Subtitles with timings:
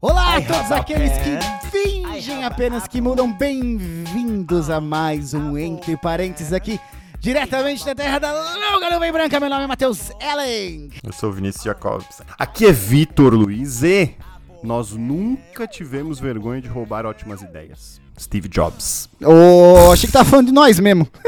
[0.00, 3.30] Olá a todos aqueles que fingem apenas que mudam.
[3.30, 6.80] Bem-vindos a mais um Entre Parênteses aqui,
[7.20, 9.38] diretamente da terra da longa nuvem branca.
[9.38, 10.88] Meu nome é Matheus Ellen.
[11.04, 12.22] Eu sou o Vinícius Jacobs.
[12.38, 14.16] Aqui é Vitor Luiz e
[14.62, 18.00] nós nunca tivemos vergonha de roubar ótimas ideias.
[18.18, 19.08] Steve Jobs.
[19.22, 21.08] Oh, achei que tava falando de nós mesmo.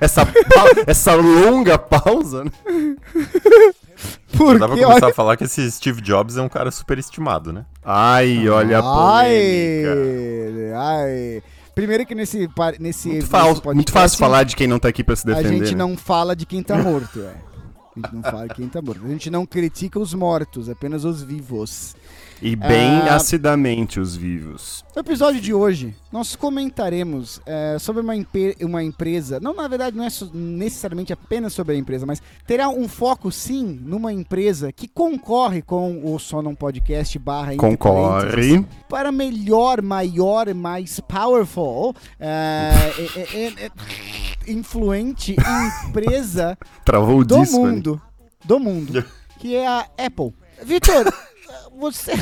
[0.00, 0.26] Essa,
[0.86, 2.50] essa longa pausa, né?
[4.36, 6.98] Por Dá pra começar olha- a falar que esse Steve Jobs é um cara super
[6.98, 7.64] estimado, né?
[7.84, 9.94] Ai, olha a polêmica.
[9.94, 11.42] Ai, ai.
[11.74, 12.48] Primeiro que nesse,
[12.80, 15.30] nesse, Muito, nesse fal- podcast, muito fácil falar de quem não tá aqui pra se
[15.30, 15.58] A defender.
[15.66, 15.78] gente né?
[15.78, 17.34] não fala de quem tá morto, é.
[17.94, 19.04] A gente não fala quem tá morto.
[19.04, 21.94] A gente não critica os mortos, apenas os vivos.
[22.44, 23.14] E bem Ah.
[23.14, 24.84] acidamente os vivos.
[24.96, 28.14] No episódio de hoje, nós comentaremos é, sobre uma,
[28.62, 29.38] uma empresa.
[29.38, 33.78] Não, na verdade, não é necessariamente apenas sobre a empresa, mas terá um foco, sim,
[33.84, 38.64] numa empresa que concorre com o Só Num Podcast barra Concorre.
[38.88, 42.72] para melhor, maior, mais powerful, é,
[44.46, 45.36] influente
[45.88, 47.64] empresa Travou do disco.
[47.64, 47.74] ali.
[47.76, 48.02] mundo.
[48.44, 49.04] Do mundo.
[49.38, 50.32] Que é a Apple.
[50.62, 51.12] Vitor,
[51.76, 52.12] você.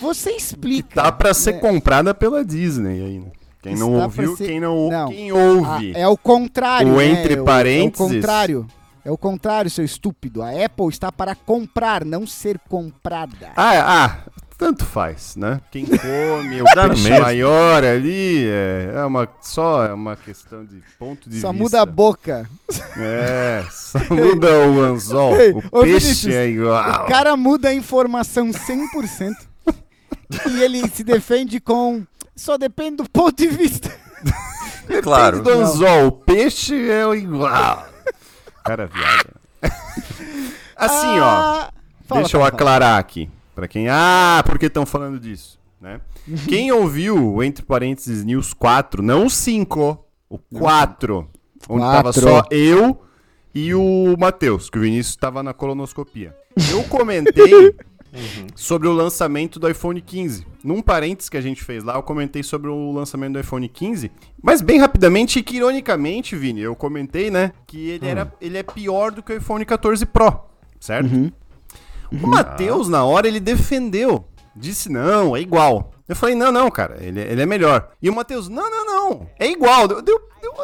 [0.00, 1.02] Você explica.
[1.02, 1.58] Tá pra ser né?
[1.58, 3.32] comprada pela Disney aí, né?
[3.60, 5.08] Quem não Está ouviu, ser- quem não, Não.
[5.08, 5.92] quem ouve.
[5.96, 6.92] Ah, é o contrário.
[6.92, 7.06] O né?
[7.06, 8.00] entre É o- parênteses.
[8.00, 8.66] É o contrário.
[9.04, 10.40] É o contrário, seu estúpido.
[10.40, 13.50] A Apple está para comprar, não ser comprada.
[13.56, 14.18] Ah, ah,
[14.56, 15.60] tanto faz, né?
[15.70, 21.28] Quem come, o peixe maior ali, é, é uma, só é uma questão de ponto
[21.28, 21.62] de Só vista.
[21.62, 22.48] muda a boca.
[22.96, 25.36] É, só muda o anzol.
[25.40, 27.04] Ei, o peixe Vinícius, é igual.
[27.04, 29.34] O cara muda a informação 100%
[30.50, 32.04] e ele se defende com.
[32.34, 33.90] Só depende do ponto de vista.
[35.02, 35.42] Claro.
[35.42, 37.88] do anzol, o peixe é igual.
[38.64, 39.34] Cara, viado.
[40.76, 41.24] Assim, ó.
[41.24, 41.72] Ah,
[42.06, 42.46] fala, Deixa eu fala, fala.
[42.48, 43.28] aclarar aqui.
[43.56, 43.88] Pra quem.
[43.88, 45.58] Ah, por que estão falando disso?
[45.80, 45.98] Né?
[46.46, 51.26] Quem ouviu Entre Parênteses News 4, não o 5, o 4,
[51.68, 52.20] onde tava Quatro.
[52.20, 53.00] só eu
[53.54, 56.36] e o Matheus, que o Vinícius tava na colonoscopia.
[56.70, 57.74] Eu comentei
[58.54, 60.46] sobre o lançamento do iPhone 15.
[60.62, 64.12] Num parênteses que a gente fez lá, eu comentei sobre o lançamento do iPhone 15,
[64.42, 68.62] mas bem rapidamente e que ironicamente, Vini, eu comentei, né, que ele, era, ele é
[68.62, 70.40] pior do que o iPhone 14 Pro,
[70.78, 71.08] certo?
[72.12, 74.24] O Matheus, na hora, ele defendeu.
[74.54, 75.90] Disse, não, é igual.
[76.08, 77.90] Eu falei, não, não, cara, ele, ele é melhor.
[78.00, 79.86] E o Matheus, não, não, não, é igual.
[79.86, 80.20] Deu, deu-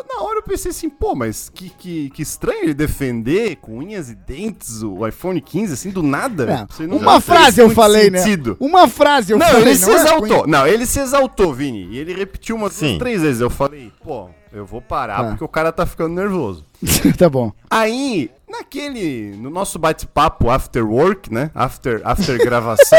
[0.08, 4.08] na hora eu pensei assim, pô, mas que, que, que estranho ele defender com unhas
[4.08, 6.46] e dentes o iPhone 15, assim, do nada.
[6.46, 8.18] Não, Você não uma frase eu falei, né?
[8.20, 8.56] sentido.
[8.60, 9.62] Uma frase eu Não, falei.
[9.62, 10.46] ele se é exaltou.
[10.46, 11.88] Não, ele se exaltou, Vini.
[11.90, 12.96] E ele repetiu umas Sim.
[12.96, 13.40] três vezes.
[13.40, 15.28] Eu falei, pô, eu vou parar Tá.
[15.30, 16.64] porque o cara tá ficando nervoso.
[17.18, 17.52] tá bom.
[17.68, 19.34] Aí, naquele.
[19.36, 21.50] No nosso bate-papo after work, né?
[21.54, 22.98] After, after gravação,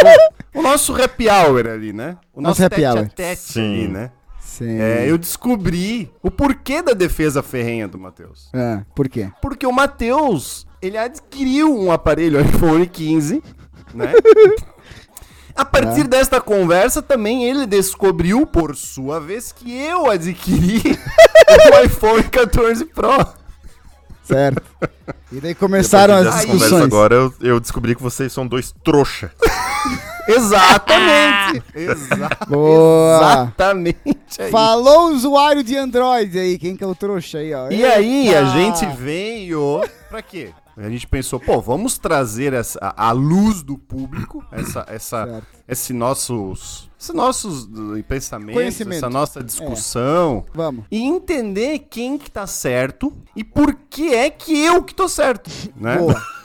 [0.53, 2.17] o nosso happy hour ali, né?
[2.33, 3.09] O Nosso nosso happy tete hour.
[3.09, 3.61] tete Sim.
[3.73, 4.11] ali, né?
[4.39, 4.79] Sim.
[4.79, 8.49] É, eu descobri o porquê da defesa ferrenha do Matheus.
[8.53, 9.31] Ah, por quê?
[9.41, 13.41] Porque o Matheus, ele adquiriu um aparelho iPhone 15,
[13.93, 14.13] né?
[15.55, 20.81] A partir desta conversa, também ele descobriu, por sua vez, que eu adquiri
[21.71, 23.11] o iPhone 14 Pro.
[24.23, 24.61] Certo.
[25.31, 26.83] E daí começaram as discussões.
[26.83, 29.31] agora, eu, eu descobri que vocês são dois trouxa.
[30.27, 31.61] Exatamente!
[31.75, 33.17] Exa- Boa.
[33.17, 33.99] Exatamente
[34.39, 34.49] aí.
[34.51, 37.69] Falou o usuário de Android aí, quem que é o trouxa aí, ó.
[37.69, 38.51] E aí, a Eita.
[38.51, 39.81] gente veio.
[40.09, 40.49] Pra quê?
[40.75, 45.47] A gente pensou, pô, vamos trazer essa, a, luz do público, essa, essa, Certo.
[45.67, 50.45] esse nossos, esses nossos uh, pensamentos, essa nossa discussão.
[50.53, 50.85] Vamos.
[50.89, 55.49] E entender quem que tá certo e por que é que eu que tô certo,
[55.75, 55.97] né?
[55.97, 56.21] Boa.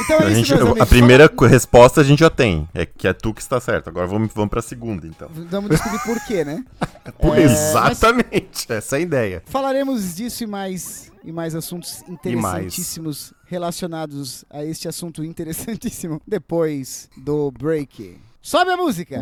[0.00, 0.88] Então é A, isso, gente, meus a amigos.
[0.88, 2.68] primeira resposta a gente já tem.
[2.74, 3.88] É que é tu que está certo.
[3.88, 5.28] Agora vamos, vamos pra segunda, então.
[5.50, 6.64] Vamos descobrir por quê, né?
[7.20, 9.42] Por- É, Exatamente, essa é a ideia.
[9.46, 17.50] Falaremos disso e mais e mais assuntos interessantíssimos relacionados a este assunto interessantíssimo depois do
[17.52, 18.18] break.
[18.42, 19.20] Sobe a música.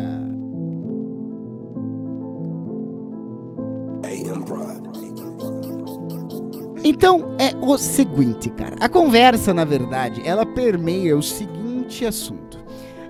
[6.83, 8.75] Então é o seguinte, cara.
[8.79, 12.43] A conversa, na verdade, ela permeia o seguinte assunto.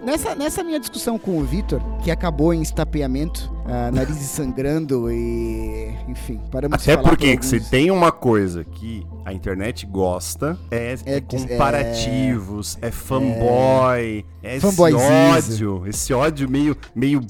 [0.05, 3.49] Nessa, nessa minha discussão com o Vitor, que acabou em estapeamento,
[3.93, 5.95] narizes sangrando e.
[6.09, 10.59] Enfim, paramos de Até falar porque por se tem uma coisa que a internet gosta,
[10.69, 17.21] é, É é que- comparativos, é, fanboy, é, esse ódio, esse ódio meio, meio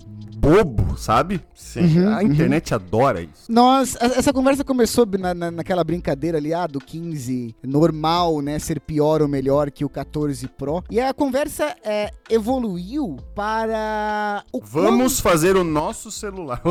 [0.44, 1.40] bobo, sabe?
[1.56, 2.00] Sim.
[2.00, 3.50] Uhum, a internet adora isso.
[3.50, 8.82] Nós, essa conversa começou na, na- naquela brincadeira ali, ah, do 15 normal, né, ser
[8.82, 10.84] pior ou melhor que o 14 Pro.
[10.92, 16.62] E a conversa é, evoluiu para o Vamos fazer o nosso celular.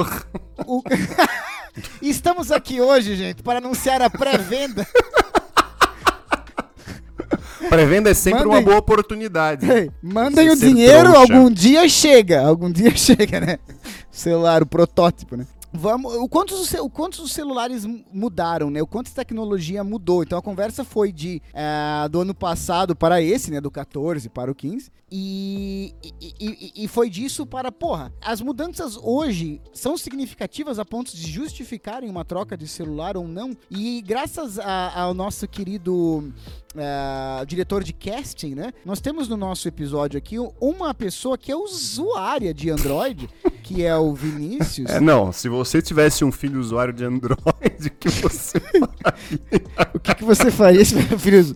[0.67, 0.83] O-
[2.03, 4.87] Estamos aqui hoje, gente, para anunciar a pré-venda.
[7.69, 8.55] Pré-venda é sempre Mandem.
[8.59, 9.71] uma boa oportunidade.
[9.71, 11.21] Ei, Mandem o dinheiro, trouxa.
[11.35, 12.43] algum dia chega.
[12.47, 13.59] Algum dia chega, né?
[14.11, 15.47] Celular, o protótipo, né?
[15.75, 18.83] Vamos, o quantos, os o quantos os celulares mu- mudaram, né?
[18.83, 20.23] O quanto a tecnologia mudou.
[20.23, 23.59] Então a conversa foi de eh, do ano passado para esse, né?
[23.59, 24.91] Do 14 para o 15.
[25.15, 25.95] E,
[26.41, 32.09] e, e- foi disso para, porra, as mudanças hoje são significativas a ponto de justificarem
[32.09, 33.55] uma troca de celular ou não.
[33.71, 36.33] E graças a- ao nosso querido
[36.75, 38.73] eh, diretor de casting, né?
[38.87, 43.29] Nós temos no nosso episódio aqui uma pessoa que é usuária de Android,
[43.63, 44.89] que é o Vinícius.
[44.91, 48.59] É, não, se você tivesse um filho usuário de Android, o que você
[49.95, 51.55] O que, que você faria se meu filho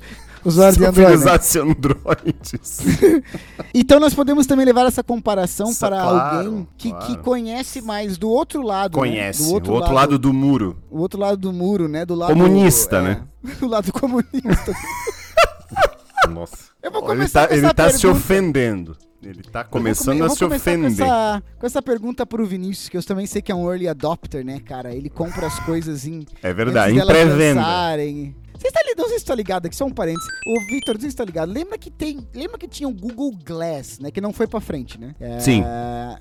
[0.48, 1.24] usuário se de Android?
[1.24, 1.60] né?
[1.62, 2.78] Androids?
[3.74, 7.06] Então nós podemos também levar essa comparação Isso, para claro, alguém que, claro.
[7.06, 8.92] que conhece mais do outro lado.
[8.96, 8.98] né?
[8.98, 10.76] Conhece, Do o outro lado do muro.
[10.90, 12.04] o outro lado do muro, né?
[12.06, 13.22] Do lado Comunista, é, né?
[13.60, 14.74] Do lado comunista.
[16.28, 16.56] Nossa.
[16.82, 18.96] Eu vou ele começar tá, ele essa tá se ofendendo.
[19.28, 21.06] Ele tá começando come- a se começar Com ofender.
[21.06, 24.44] essa, com essa pergunta pro Vinícius, que eu também sei que é um early adopter,
[24.44, 24.94] né, cara?
[24.94, 26.24] Ele compra as coisas em.
[26.42, 27.60] É verdade, em pré-venda.
[27.60, 28.34] lançarem.
[28.58, 28.96] Você está ligado?
[29.02, 30.26] Não sei se tá ligado aqui, só um parênteses.
[30.48, 31.52] Ô, Victor, não sei se tá ligado.
[31.52, 32.26] Lembra que tem.
[32.34, 34.10] Lembra que tinha o Google Glass, né?
[34.10, 35.14] Que não foi pra frente, né?
[35.20, 35.62] É, Sim.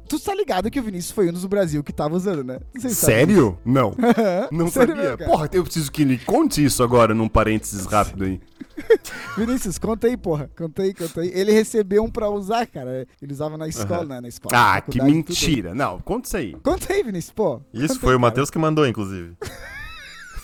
[0.10, 2.60] Tu tá ligado que o Vinícius foi um dos do Brasil que tava usando, né?
[2.76, 3.58] Não Sério?
[3.64, 3.96] Não.
[4.52, 5.16] Não Sério sabia.
[5.18, 5.26] mesmo.
[5.32, 8.42] Porra, eu preciso que ele conte isso agora num parênteses rápido aí.
[9.38, 10.50] Vinícius, conta aí, porra.
[10.56, 11.32] Conta aí, conta aí.
[11.34, 13.08] Ele recebeu um pra usar, cara.
[13.22, 14.22] Ele usava na escola, né?
[14.22, 14.56] Na escola.
[14.56, 15.74] Ah, que mentira.
[15.74, 16.56] Não, conta isso aí.
[16.64, 17.62] Conta aí, Vinícius, pô.
[17.74, 18.20] Isso foi aí, o.
[18.20, 19.36] Matheus que mandou, inclusive.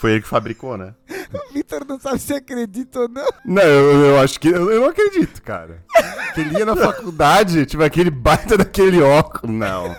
[0.01, 0.95] Foi ele que fabricou, né?
[1.31, 3.29] O Vitor não sabe se acredita ou não.
[3.45, 4.47] Não, eu, eu acho que.
[4.47, 5.85] Eu, eu não acredito, cara.
[6.33, 9.55] Que ele ia na faculdade, tipo, aquele baita daquele óculos.
[9.55, 9.95] Não.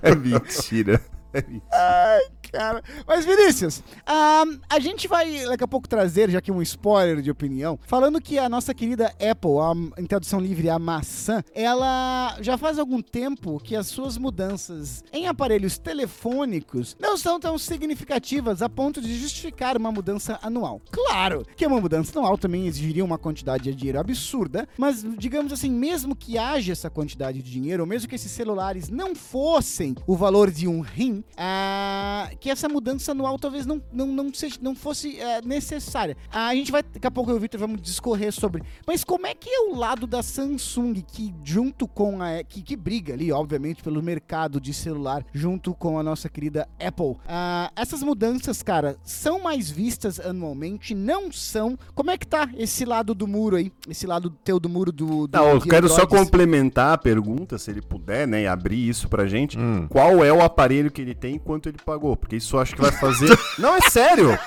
[0.00, 1.02] É mentira.
[1.34, 1.62] É mentira.
[1.70, 2.20] Ai,
[2.50, 2.82] cara.
[3.06, 7.30] Mas, Vinícius, ah, a gente vai daqui a pouco trazer, já que um spoiler de
[7.30, 12.56] opinião, falando que a nossa querida Apple, a, em tradução livre, a maçã, ela já
[12.58, 18.68] faz algum tempo que as suas mudanças em aparelhos telefônicos não são tão significativas a
[18.68, 20.80] ponto de justificar uma mudança anual.
[20.90, 25.70] Claro que uma mudança anual também exigiria uma quantidade de dinheiro absurda, mas digamos assim,
[25.70, 30.16] mesmo que haja essa quantidade de dinheiro, ou mesmo que esses celulares não fossem o
[30.16, 34.74] valor de um rim, ah, que essa mudança anual talvez não, não, não, seja, não
[34.74, 36.16] fosse ah, necessária.
[36.32, 39.26] A gente vai, daqui a pouco eu e o Victor vamos discorrer sobre, mas como
[39.26, 43.30] é que é o lado da Samsung que junto com a, que, que briga ali,
[43.30, 47.16] obviamente, pelo mercado de celular, junto com a nossa querida Apple.
[47.28, 51.78] Ah, essas mudanças, cara, são mais vistas anualmente, não são.
[51.94, 53.72] Como é que tá esse lado do muro aí?
[53.88, 55.26] Esse lado teu do muro do.
[55.26, 59.08] do Não, eu quero só complementar a pergunta, se ele puder, né, e abrir isso
[59.08, 59.58] pra gente.
[59.58, 59.86] Hum.
[59.88, 62.16] Qual é o aparelho que ele tem e quanto ele pagou?
[62.30, 63.36] Porque isso eu acho que vai fazer.
[63.58, 64.38] Não, é sério!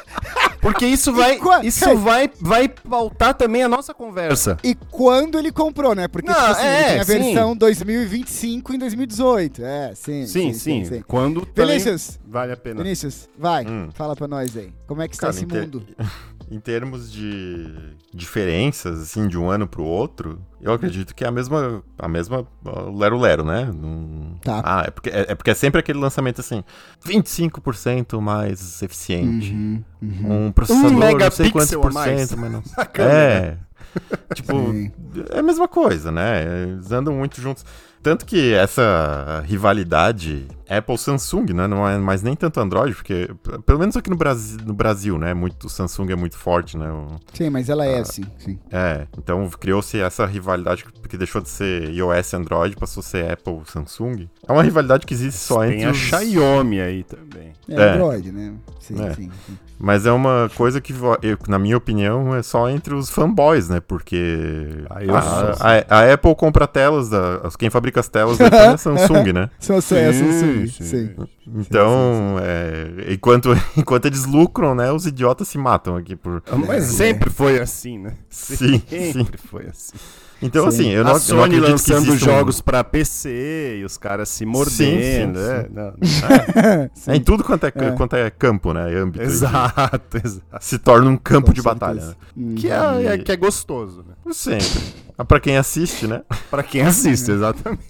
[0.61, 1.35] Porque isso vai.
[1.35, 4.57] qua- Isso vai, vai pautar também a nossa conversa.
[4.63, 6.07] E quando ele comprou, né?
[6.07, 7.19] Porque Não, tipo assim, ele é, tem a sim.
[7.33, 9.61] versão 2025 em 2018.
[9.65, 10.25] É, sim.
[10.25, 11.03] Sim, sim.
[11.05, 11.45] Quando.
[11.47, 12.81] também Vinícius, Vale a pena.
[12.81, 13.89] Vinícius, vai, Hum.
[13.93, 14.71] fala pra nós aí.
[14.87, 15.85] Como é que está Cara, esse em ter- mundo?
[16.53, 17.73] Em termos de
[18.13, 22.45] diferenças, assim, de um ano pro outro, eu acredito que é a mesma, a mesma
[22.63, 23.65] ó, lero-lero, né?
[23.73, 24.61] Não- Tá.
[24.63, 26.63] Ah, é porque é, é porque é sempre aquele lançamento assim,
[27.03, 29.51] 25% mais eficiente.
[29.51, 30.45] Uhum, uhum.
[30.47, 32.63] Um processador, não sei quantos por cento, mas não...
[32.99, 33.57] É.
[34.35, 34.91] tipo, Sim.
[35.31, 36.63] é a mesma coisa, né?
[36.63, 37.65] Eles andam muito juntos.
[38.01, 41.67] Tanto que essa rivalidade Apple-Samsung, né?
[41.67, 43.29] Não é mais nem tanto Android, porque,
[43.65, 45.33] pelo menos aqui no Brasil, no Brasil né?
[45.33, 46.91] Muito, o Samsung é muito forte, né?
[46.91, 47.87] O- Sim, mas ela Ah.
[47.87, 48.59] é assim, sim.
[48.69, 53.31] é, então criou-se essa rivalidade que- que deixou de ser iOS Android, passou a ser
[53.31, 54.27] Apple Samsung.
[54.45, 55.97] É uma rivalidade que existe só Tem entre a os...
[55.97, 57.53] Xiaomi aí também.
[57.69, 57.91] É, É.
[57.93, 58.53] Android, né?
[58.81, 59.13] Sim, É.
[59.13, 59.57] sim, sim.
[59.83, 63.81] Mas é uma coisa que, eu- na minha opinião, é só entre os fanboys, né?
[63.81, 65.67] Porque Ah, eu a, sou.
[65.67, 69.49] a- a Apple compra telas, da, quem fabrica as telas da é a Samsung, né?
[69.59, 70.83] É Sim, Samsung, sim.
[70.85, 71.15] sim.
[71.45, 74.89] Então, é, enquanto, enquanto eles lucram, né?
[74.89, 76.41] Os idiotas se matam aqui por...
[76.65, 78.13] Mas sempre foi assim, né?
[78.29, 79.11] Sim, sim.
[79.11, 79.97] Sempre foi assim.
[80.45, 80.67] Então, Sim.
[80.81, 83.97] assim, eu a não, eu não Sony acredito que lançando jogos pra PC e os
[83.97, 84.71] caras se mordendo.
[84.71, 85.69] sim, é, sim.
[85.73, 85.93] não.
[87.07, 87.91] É, em tudo quanto é, É.
[87.91, 88.83] quanto é campo, né?
[88.95, 89.23] Âmbito.
[89.23, 90.43] Exato, exato.
[90.59, 92.15] Se torna um campo de batalha.
[92.35, 92.55] Né?
[92.55, 94.13] Que é, é- que é gostoso, né?
[94.31, 94.67] Sempre.
[95.17, 96.23] Ah, Pra quem assiste, né?
[96.49, 97.83] Pra quem assiste, exatamente.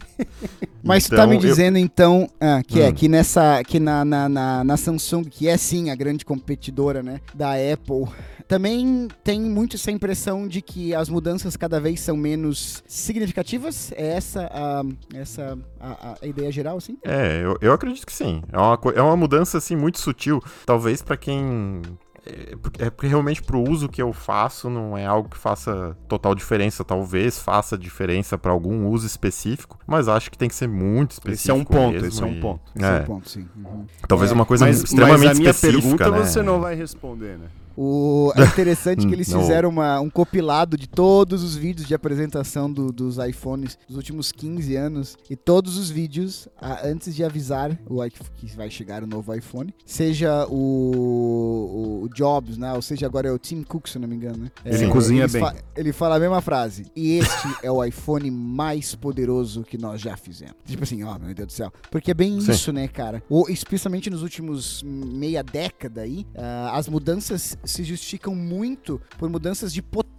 [0.84, 2.94] Mas tu Então, tá me eu- dizendo então ah, que é Hum.
[2.94, 7.20] que nessa que na, na, na, na Samsung, que é sim a grande competidora, né,
[7.34, 8.06] da Apple,
[8.48, 13.92] também tem muito essa impressão de que as mudanças cada vez são menos significativas.
[13.96, 14.84] É essa a
[15.16, 16.98] essa a, a- ideia geral, assim?
[17.04, 18.42] É, eu, eu acredito que sim.
[18.52, 20.42] É uma, é uma mudança, assim, muito sutil.
[20.66, 21.82] Talvez pra quem...
[22.26, 25.98] É porque- é porque realmente pro uso que eu faço não é algo que faça
[26.08, 26.84] total diferença.
[26.84, 31.42] Talvez faça diferença pra algum uso específico, mas acho que tem que ser muito específico.
[31.42, 32.62] Esse é um ponto, mesmo esse é um e- ponto.
[32.76, 33.46] Esse é É, o ponto, sim.
[33.58, 33.86] Uhum.
[34.08, 36.26] talvez É, uma coisa Mas, extremamente mas a minha específica, pergunta né?
[36.26, 37.48] você não vai responder, né?
[37.76, 42.72] O, é interessante que eles fizeram uma- um compilado de todos os vídeos de apresentação
[42.72, 45.18] do- dos iPhones dos últimos 15 anos.
[45.30, 48.02] E todos os vídeos, ah, antes de avisar o,
[48.36, 52.74] que vai chegar o novo iPhone, seja o, o Jobs, né?
[52.74, 54.44] Ou seja, agora é o Tim Cook, se não me engano.
[54.44, 54.52] Né?
[54.66, 55.42] Ele cozinha eles bem.
[55.42, 56.86] fa- ele fala a mesma frase.
[56.96, 60.56] E este é o iPhone mais poderoso que nós já fizemos.
[60.66, 61.72] Tipo assim, ó, meu Deus do céu.
[61.92, 62.52] Porque é bem Sim.
[62.52, 63.24] isso, né, cara?
[63.30, 69.74] Ou, especialmente nos últimos meia década aí, ah, as mudanças se justificam muito por mudanças
[69.74, 70.13] de potência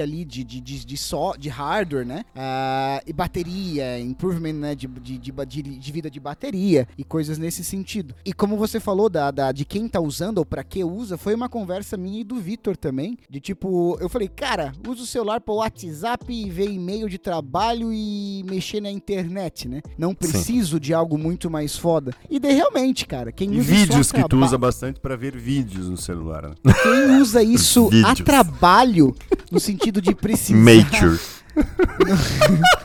[0.00, 2.24] ali, de, de, de, de, só, de hardware, né?
[2.34, 7.38] Ah, e bateria, improvement né, de, de, de, de, de vida de bateria e coisas
[7.38, 8.14] nesse sentido.
[8.24, 11.34] E como você falou da, da, de quem tá usando ou pra que usa, foi
[11.34, 13.18] uma conversa minha e do Vitor também.
[13.28, 17.92] De tipo, eu falei, cara, usa o celular para WhatsApp e ver e-mail de trabalho
[17.92, 19.82] e mexer na internet, né?
[19.98, 22.12] Não preciso de algo muito mais foda.
[22.28, 25.96] E daí realmente, cara, quem usa vídeos que tu usa bastante pra ver vídeos no
[25.96, 26.54] celular, né?
[26.82, 29.14] quem usa isso a trabalho,
[29.50, 30.56] no sentido de precisar.
[30.58, 31.20] Mature.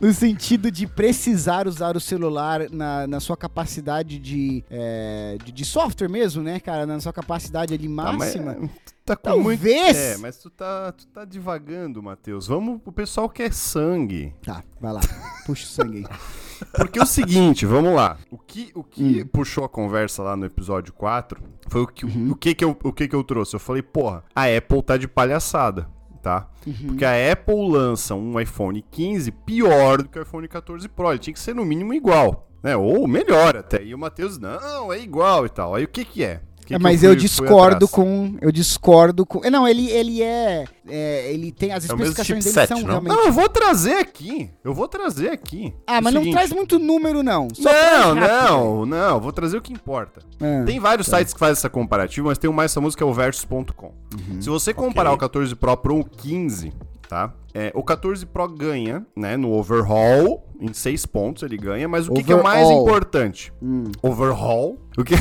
[0.00, 5.62] No sentido de precisar usar o celular na, na sua capacidade de, é, de, de
[5.62, 6.86] software mesmo, né, cara?
[6.86, 8.54] Na sua capacidade ali Tá, mas máxima.
[8.54, 9.60] tu tá com Talvez.
[9.60, 9.98] muito...
[9.98, 12.46] É, mas tu tá, tu tá divagando, Matheus.
[12.46, 14.32] Vamos pro pessoal que é sangue.
[14.42, 15.00] Tá, vai lá.
[15.44, 16.04] Puxa o sangue aí.
[16.74, 18.16] Porque é o seguinte, vamos lá.
[18.30, 19.28] O que, o que Hum.
[19.32, 22.30] puxou a conversa lá no episódio 4 foi o que, Uhum.
[22.32, 23.54] o, que, que, eu, o que, que eu trouxe.
[23.56, 25.88] Eu falei, porra, a Apple tá de palhaçada,
[26.22, 26.48] tá?
[26.66, 26.74] Uhum.
[26.88, 31.10] Porque a Apple lança um iPhone 15 pior do que o iPhone 14 Pro.
[31.10, 32.76] Ele tinha que ser no mínimo igual, né?
[32.76, 33.82] Ou melhor até.
[33.82, 35.74] E o Matheus, não, é igual e tal.
[35.74, 36.40] Aí o que que é?
[36.70, 37.90] O que É, que mas fui- eu fui discordo atrás?
[37.90, 38.36] com.
[38.40, 39.40] Eu discordo com.
[39.50, 41.72] Não, ele, ele é, é, Ele tem.
[41.72, 42.86] As É o especificações dele são não?
[42.86, 43.12] realmente.
[43.16, 44.48] Não, eu vou trazer aqui.
[44.62, 45.74] Eu vou trazer aqui.
[45.86, 47.48] ah, O mas não seguinte- traz muito número, não.
[47.52, 49.20] Só Não, não, não.
[49.20, 50.20] Vou trazer o que importa.
[50.40, 53.06] Ah, Tem vários sites que fazem essa comparativa, mas tem o mais famoso que é
[53.06, 53.92] o Versus.com.
[54.30, 54.40] Uhum.
[54.40, 55.16] Se você comparar Ok.
[55.16, 56.72] o 14 Pro pro 15,
[57.10, 57.32] tá?
[57.52, 62.12] É, o 14 Pro ganha, né, no overhaul, em 6 pontos ele ganha, mas o
[62.14, 63.52] que, que é o mais importante?
[63.62, 63.84] hum.
[64.02, 64.80] Overhaul?
[64.96, 65.14] O que?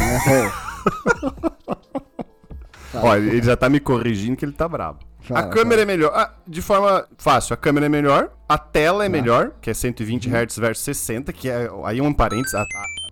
[2.94, 5.00] Ó, ele já tá me corrigindo que ele tá brabo.
[5.22, 6.12] Fala, a câmera é melhor.
[6.16, 9.12] Ah, de forma fácil, a câmera é melhor, a tela é Tá.
[9.12, 10.36] melhor, que é 120 Uhum.
[10.36, 11.70] Hz versus 60, que é.
[11.84, 12.66] Aí um parênteses, a, a-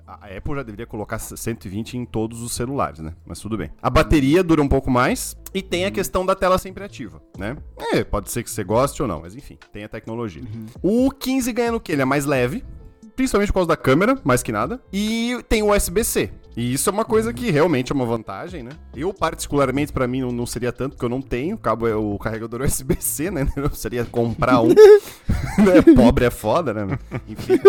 [0.07, 3.13] a Apple já deveria colocar 120 em todos os celulares, né?
[3.25, 3.69] Mas tudo bem.
[3.81, 7.57] A bateria dura um pouco mais e tem a questão da tela sempre ativa, né?
[7.93, 10.41] É, pode ser que você goste ou não, mas enfim, tem a tecnologia.
[10.81, 11.07] Uhum.
[11.07, 11.91] O 15 ganha no quê?
[11.91, 12.63] Ele é mais leve,
[13.17, 14.79] principalmente por causa da câmera, mais que nada.
[14.93, 16.29] E tem o USB-C.
[16.55, 18.71] E isso é uma coisa que realmente é uma vantagem, né?
[18.95, 21.55] Eu, particularmente, pra mim, não, não seria tanto, porque eu não tenho.
[21.55, 23.47] O cabo é o carregador USB-C, né?
[23.57, 24.69] Eu seria comprar um.
[25.57, 25.81] né?
[25.95, 26.97] Pobre é foda, né?
[27.27, 27.59] Enfim.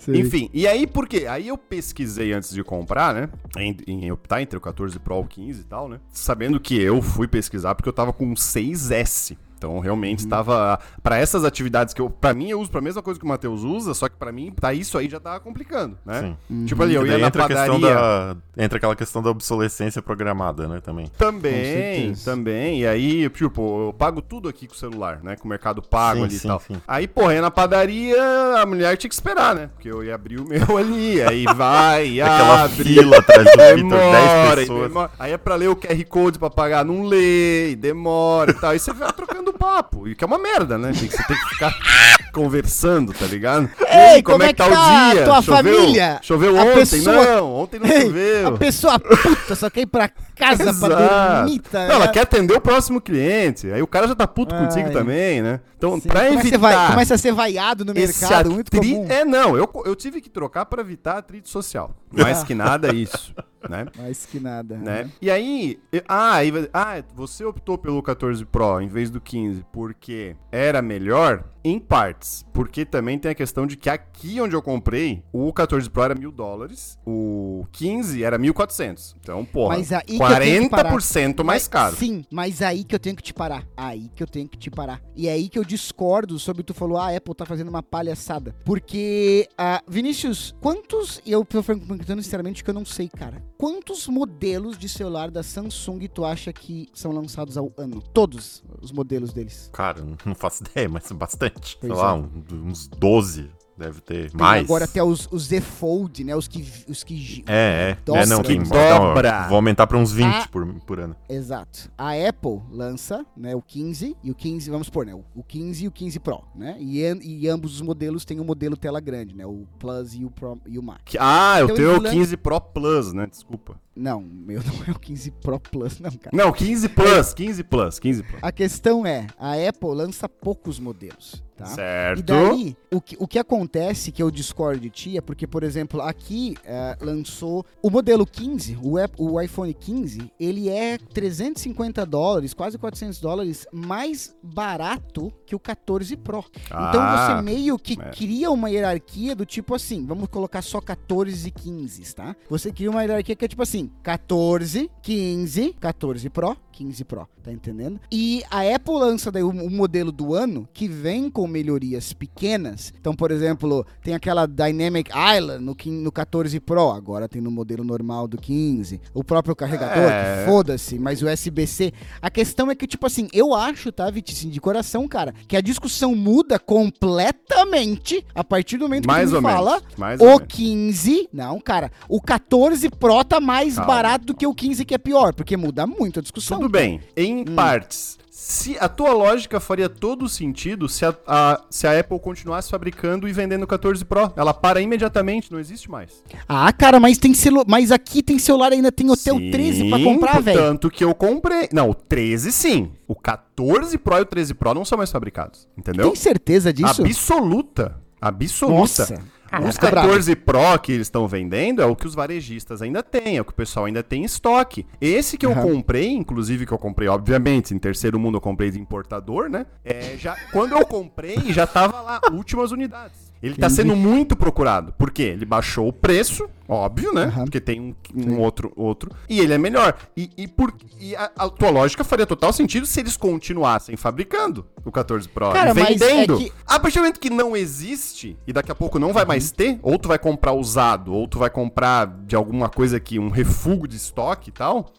[0.00, 0.20] Sei.
[0.20, 1.26] Enfim, e aí por quê?
[1.28, 3.28] Aí eu pesquisei antes de comprar, né?
[3.58, 5.98] Em, em optar entre o 14 Pro e o 15 e tal, né?
[6.10, 9.36] Sabendo que eu fui pesquisar porque eu tava com um 6S.
[9.64, 12.10] Então, realmente estava Pra essas atividades que eu.
[12.10, 14.52] Pra mim, eu uso pra mesma coisa que o Matheus usa, só que pra mim,
[14.58, 16.36] tá isso aí já tava complicando, né?
[16.48, 16.64] Sim.
[16.66, 17.78] Tipo ali, eu ia na entra, padaria.
[17.94, 21.06] da, entra aquela questão da obsolescência programada, né, também.
[21.18, 22.80] Também, também.
[22.80, 25.36] E aí, tipo, eu pago tudo aqui com o celular, né?
[25.36, 26.60] Com o mercado pago Sim, ali sim, e tal.
[26.60, 26.76] sim.
[26.86, 28.16] Aí, porra, na padaria,
[28.58, 29.70] a mulher tinha que esperar, né?
[29.74, 32.84] Porque eu ia abrir o meu ali, aí vai, Aquela abre.
[32.84, 34.88] fila atrás do Vitor, Demora, 10 e pessoas.
[34.88, 35.10] demora.
[35.18, 38.70] Aí é pra ler o QR Code pra pagar, não lê, e demora e tal.
[38.70, 40.06] Aí você vai trocando papo.
[40.08, 40.92] E que é uma merda, né?
[40.92, 41.74] Tem que- Você tem que ficar
[42.32, 43.70] conversando, tá ligado?
[43.80, 46.18] E Ei, aí, como é que tá a tua família?
[46.22, 46.74] Choveu A ontem?
[46.74, 48.48] pessoa- Não, ontem não Ei, choveu.
[48.48, 51.70] a pessoa puta só quer ir pra casa pra Exato.
[51.70, 51.86] tá?
[51.88, 53.70] Não, ela quer atender o próximo cliente.
[53.70, 54.66] Aí o cara já tá puto Ai.
[54.66, 55.60] contigo também, né?
[55.76, 56.58] Então, Sim, pra começa, evitar...
[56.58, 59.06] vai- começa a ser vaiado no mercado, muito comum.
[59.08, 61.94] É, não, eu, eu tive que trocar pra evitar atrito social.
[62.12, 63.34] Mais que nada, isso.
[63.68, 63.86] né?
[63.98, 64.76] Mais que nada.
[64.76, 65.10] né?
[65.20, 70.36] E aí, ah, aí, ah, você optou pelo 14 Pro em vez do 15 porque
[70.52, 75.22] era melhor em partes, porque também tem a questão de que aqui onde eu comprei,
[75.32, 79.14] o 14 Pro era mil dólares, o 15 era 1.400.
[79.20, 80.90] Então, porra, Mas aí que eu tenho que parar.
[80.92, 81.96] 40% mais Mas- caro.
[81.96, 83.66] Sim, mas aí que eu tenho que te parar.
[83.76, 85.00] Aí que eu tenho que te parar.
[85.16, 87.82] E é aí que eu discordo sobre tu falou, ah, a Apple tá fazendo uma
[87.82, 88.54] palhaçada.
[88.64, 93.42] Porque, ah, Vinícius, quantos, e eu tô perguntando sinceramente que eu não sei, cara.
[93.56, 98.02] Quantos modelos de celular da Samsung tu acha que são lançados ao ano?
[98.12, 99.70] Todos os modelos deles.
[99.72, 101.53] Cara, não faço ideia, mas bastante.
[101.62, 102.14] Sei Pois lá, é.
[102.14, 104.30] um- uns 12 deve ter.
[104.30, 104.64] Tem mais.
[104.64, 106.36] agora até os, os Z Fold, né?
[106.36, 106.64] Os que.
[106.88, 107.98] Os que É, é.
[108.06, 109.48] Nossa, é, não, que que dobra.
[109.48, 110.48] Vou aumentar pra uns 20 Ah.
[110.50, 111.16] por, por ano.
[111.28, 111.90] Exato.
[111.98, 115.84] A Apple lança, né, o 15 e o 15, vamos supor, né, o- o 15
[115.84, 116.76] e o 15 Pro, né?
[116.78, 120.30] E, e ambos os modelos têm o modelo tela grande, né, o Plus e o
[120.30, 121.02] Pro e o Max.
[121.04, 123.26] Que- Ah, eu Então, tenho o ele lan- 15 Pro Plus, né?
[123.26, 123.80] Desculpa.
[123.96, 126.36] Não, meu não é o 15 Pro Plus, não, cara.
[126.36, 128.38] Não, 15 Plus, 15 Plus, 15 Plus.
[128.42, 131.66] A questão é, a Apple lança poucos modelos, tá?
[131.66, 132.18] Certo.
[132.18, 135.62] E daí, o que, o que acontece que eu discordo de ti é porque, por
[135.62, 142.04] exemplo, aqui eh, lançou o modelo 15, o, App- o iPhone 15, ele é 350
[142.04, 146.44] dólares, quase 400 dólares, mais barato que o 14 Pro.
[146.66, 148.10] Então Ah, você meio que é.
[148.10, 152.34] cria uma hierarquia do tipo assim, vamos colocar só 14 e 15, tá?
[152.50, 157.52] Você cria uma hierarquia que é tipo assim, 14, 15, 14 Pro, 15 Pro, tá
[157.52, 158.00] entendendo?
[158.10, 162.92] E a Apple lança daí o, o modelo do ano que vem com melhorias pequenas.
[162.98, 167.50] Então, por exemplo, tem aquela Dynamic Island no, 15 no 14 Pro, agora tem no
[167.50, 169.00] modelo normal do 15.
[169.12, 170.44] O próprio carregador, É.
[170.46, 171.92] foda-se, mas o USB-C.
[172.20, 175.60] A questão é que, tipo assim, eu acho, tá, Vitício, de coração, cara, que a
[175.60, 179.82] discussão muda completamente a partir do momento mais que tu me fala.
[179.96, 180.42] Mais o menos.
[180.48, 183.92] 15, não, cara, o 14 Pro tá mais Calma.
[183.94, 186.58] barato do que o 15 que é pior, porque muda muito a discussão.
[186.58, 187.54] Tudo bem, em Hum.
[187.54, 188.18] partes.
[188.30, 193.28] Se a tua lógica faria todo sentido se a, a- se a Apple continuasse fabricando
[193.28, 194.32] e vendendo o 14 Pro.
[194.36, 196.10] Ela para imediatamente, não existe mais.
[196.48, 197.64] Ah, cara, mas tem celu...
[197.66, 200.58] mas aqui tem celular ainda tem o 13 pra Sim, comprar, velho.
[200.60, 201.68] Tanto que eu comprei.
[201.72, 202.90] Não, o 13 sim.
[203.08, 205.66] O 14 Pro e o 13 Pro não são mais fabricados.
[205.78, 206.06] Entendeu?
[206.10, 207.02] Tem certeza disso?
[207.02, 207.96] Absoluta.
[208.20, 208.78] Absoluta.
[208.78, 209.22] Nossa.
[209.62, 210.08] Os Caraca, brabo.
[210.08, 213.44] 14 Pro que eles estão vendendo é o que os varejistas ainda têm, é o
[213.44, 214.86] que o pessoal ainda tem em estoque.
[215.00, 215.62] Esse que eu Aham.
[215.62, 219.66] comprei, inclusive que eu comprei, obviamente, em terceiro mundo eu comprei de importador, né?
[219.84, 223.32] É, já, quando eu comprei, já tava lá, últimas unidades.
[223.42, 223.74] Ele tá Entendi.
[223.74, 224.94] sendo muito procurado.
[224.94, 225.24] Por quê?
[225.24, 227.24] Ele baixou o preço, óbvio, né?
[227.24, 227.44] Aham.
[227.44, 229.10] Porque tem um, um outro, outro.
[229.28, 229.96] E ele é melhor.
[230.16, 234.66] E, e, por, e a, a tua lógica faria total sentido se eles continuassem fabricando
[234.84, 236.38] o 14 Pro Cara, é vendendo.
[236.38, 239.50] que- A partir do momento que não existe e daqui a pouco não vai mais
[239.50, 243.28] ter, ou tu vai comprar usado, ou tu vai comprar de alguma coisa aqui, um
[243.30, 244.92] refúgio de estoque e tal,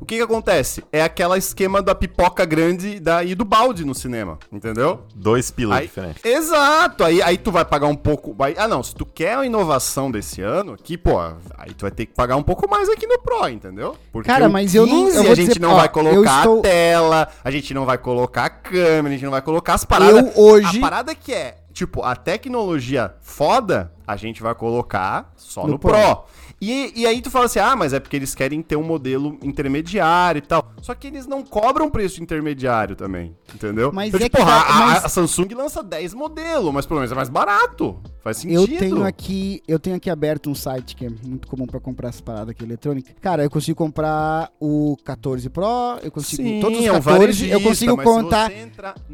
[0.00, 0.84] o que que acontece?
[0.92, 5.02] É aquela esquema da pipoca grande da, e do balde no cinema, entendeu?
[5.14, 6.24] Dois pilas Aí- diferentes.
[6.24, 8.34] Exato, aí, aí tu vai pagar um pouco.
[8.34, 11.18] vai- ah, não, se tu quer a inovação desse ano, aqui, pô,
[11.58, 13.96] aí tu vai ter que pagar um pouco mais aqui no Pro, entendeu?
[14.12, 16.62] Porque Cara, mas eu não- eu a gente dizer- não ó, vai colocar estou- a
[16.62, 20.36] tela, a gente não vai colocar a câmera, a gente não vai colocar as paradas.
[20.36, 25.62] Eu hoje- A parada que é, tipo, a tecnologia foda, a gente vai colocar só
[25.62, 25.90] No no, Pro.
[25.92, 26.24] Pro.
[26.70, 29.38] E, e aí tu fala assim, ah, mas é porque eles querem ter um modelo
[29.42, 30.72] intermediário e tal.
[30.80, 33.90] Só que eles não cobram preço intermediário também, entendeu?
[33.92, 37.00] Mas Então, é tipo, que tá- a, mas- a Samsung lança 10 modelos, mas pelo
[37.00, 38.00] menos é mais barato.
[38.22, 38.72] Faz sentido.
[38.72, 42.08] Eu tenho aqui, eu tenho aqui aberto um site que é muito comum pra comprar
[42.08, 43.12] essa parada aqui eletrônica.
[43.20, 45.64] Cara, eu consigo comprar o 14 Pro,
[46.02, 48.50] eu consigo Sim, todos os é um 14, eu consigo contar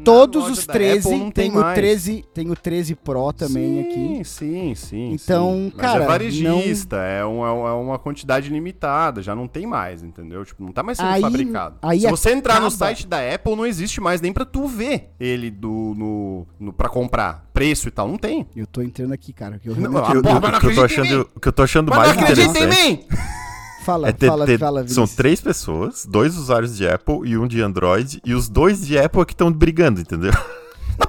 [0.03, 1.75] todos os da 13, Apple, não tem, o mais.
[1.75, 4.25] 13, tem o 13 Pro também sim, aqui.
[4.25, 5.11] Sim, sim.
[5.13, 5.73] Então, sim.
[5.75, 9.65] Mas cara, é varejista, é, um- é um- é uma quantidade limitada, já não tem
[9.65, 10.43] mais, entendeu?
[10.43, 11.75] Tipo, não tá mais sendo Aí- fabricado.
[11.81, 14.67] aí Se você entrar no acaba- site da Apple, não existe mais nem pra tu
[14.67, 17.45] ver ele do, no, no, pra comprar.
[17.53, 18.47] Preço e tal, não tem.
[18.55, 19.59] Eu tô entrando aqui, cara.
[19.59, 21.63] Que eu Não, ah, Eu- porra, eu- que eu tô achando, o que eu tô
[21.63, 23.05] achando Mas mais não acredita em mim!
[23.85, 27.47] Fala, é ter, fala, ter- fala, são três pessoas, dois usuários de Apple e um
[27.47, 30.31] de Android, e os dois de Apple é que estão brigando, entendeu?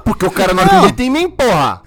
[0.02, 0.78] Porque o cara não, Não.
[0.78, 1.82] acredita em mim, porra!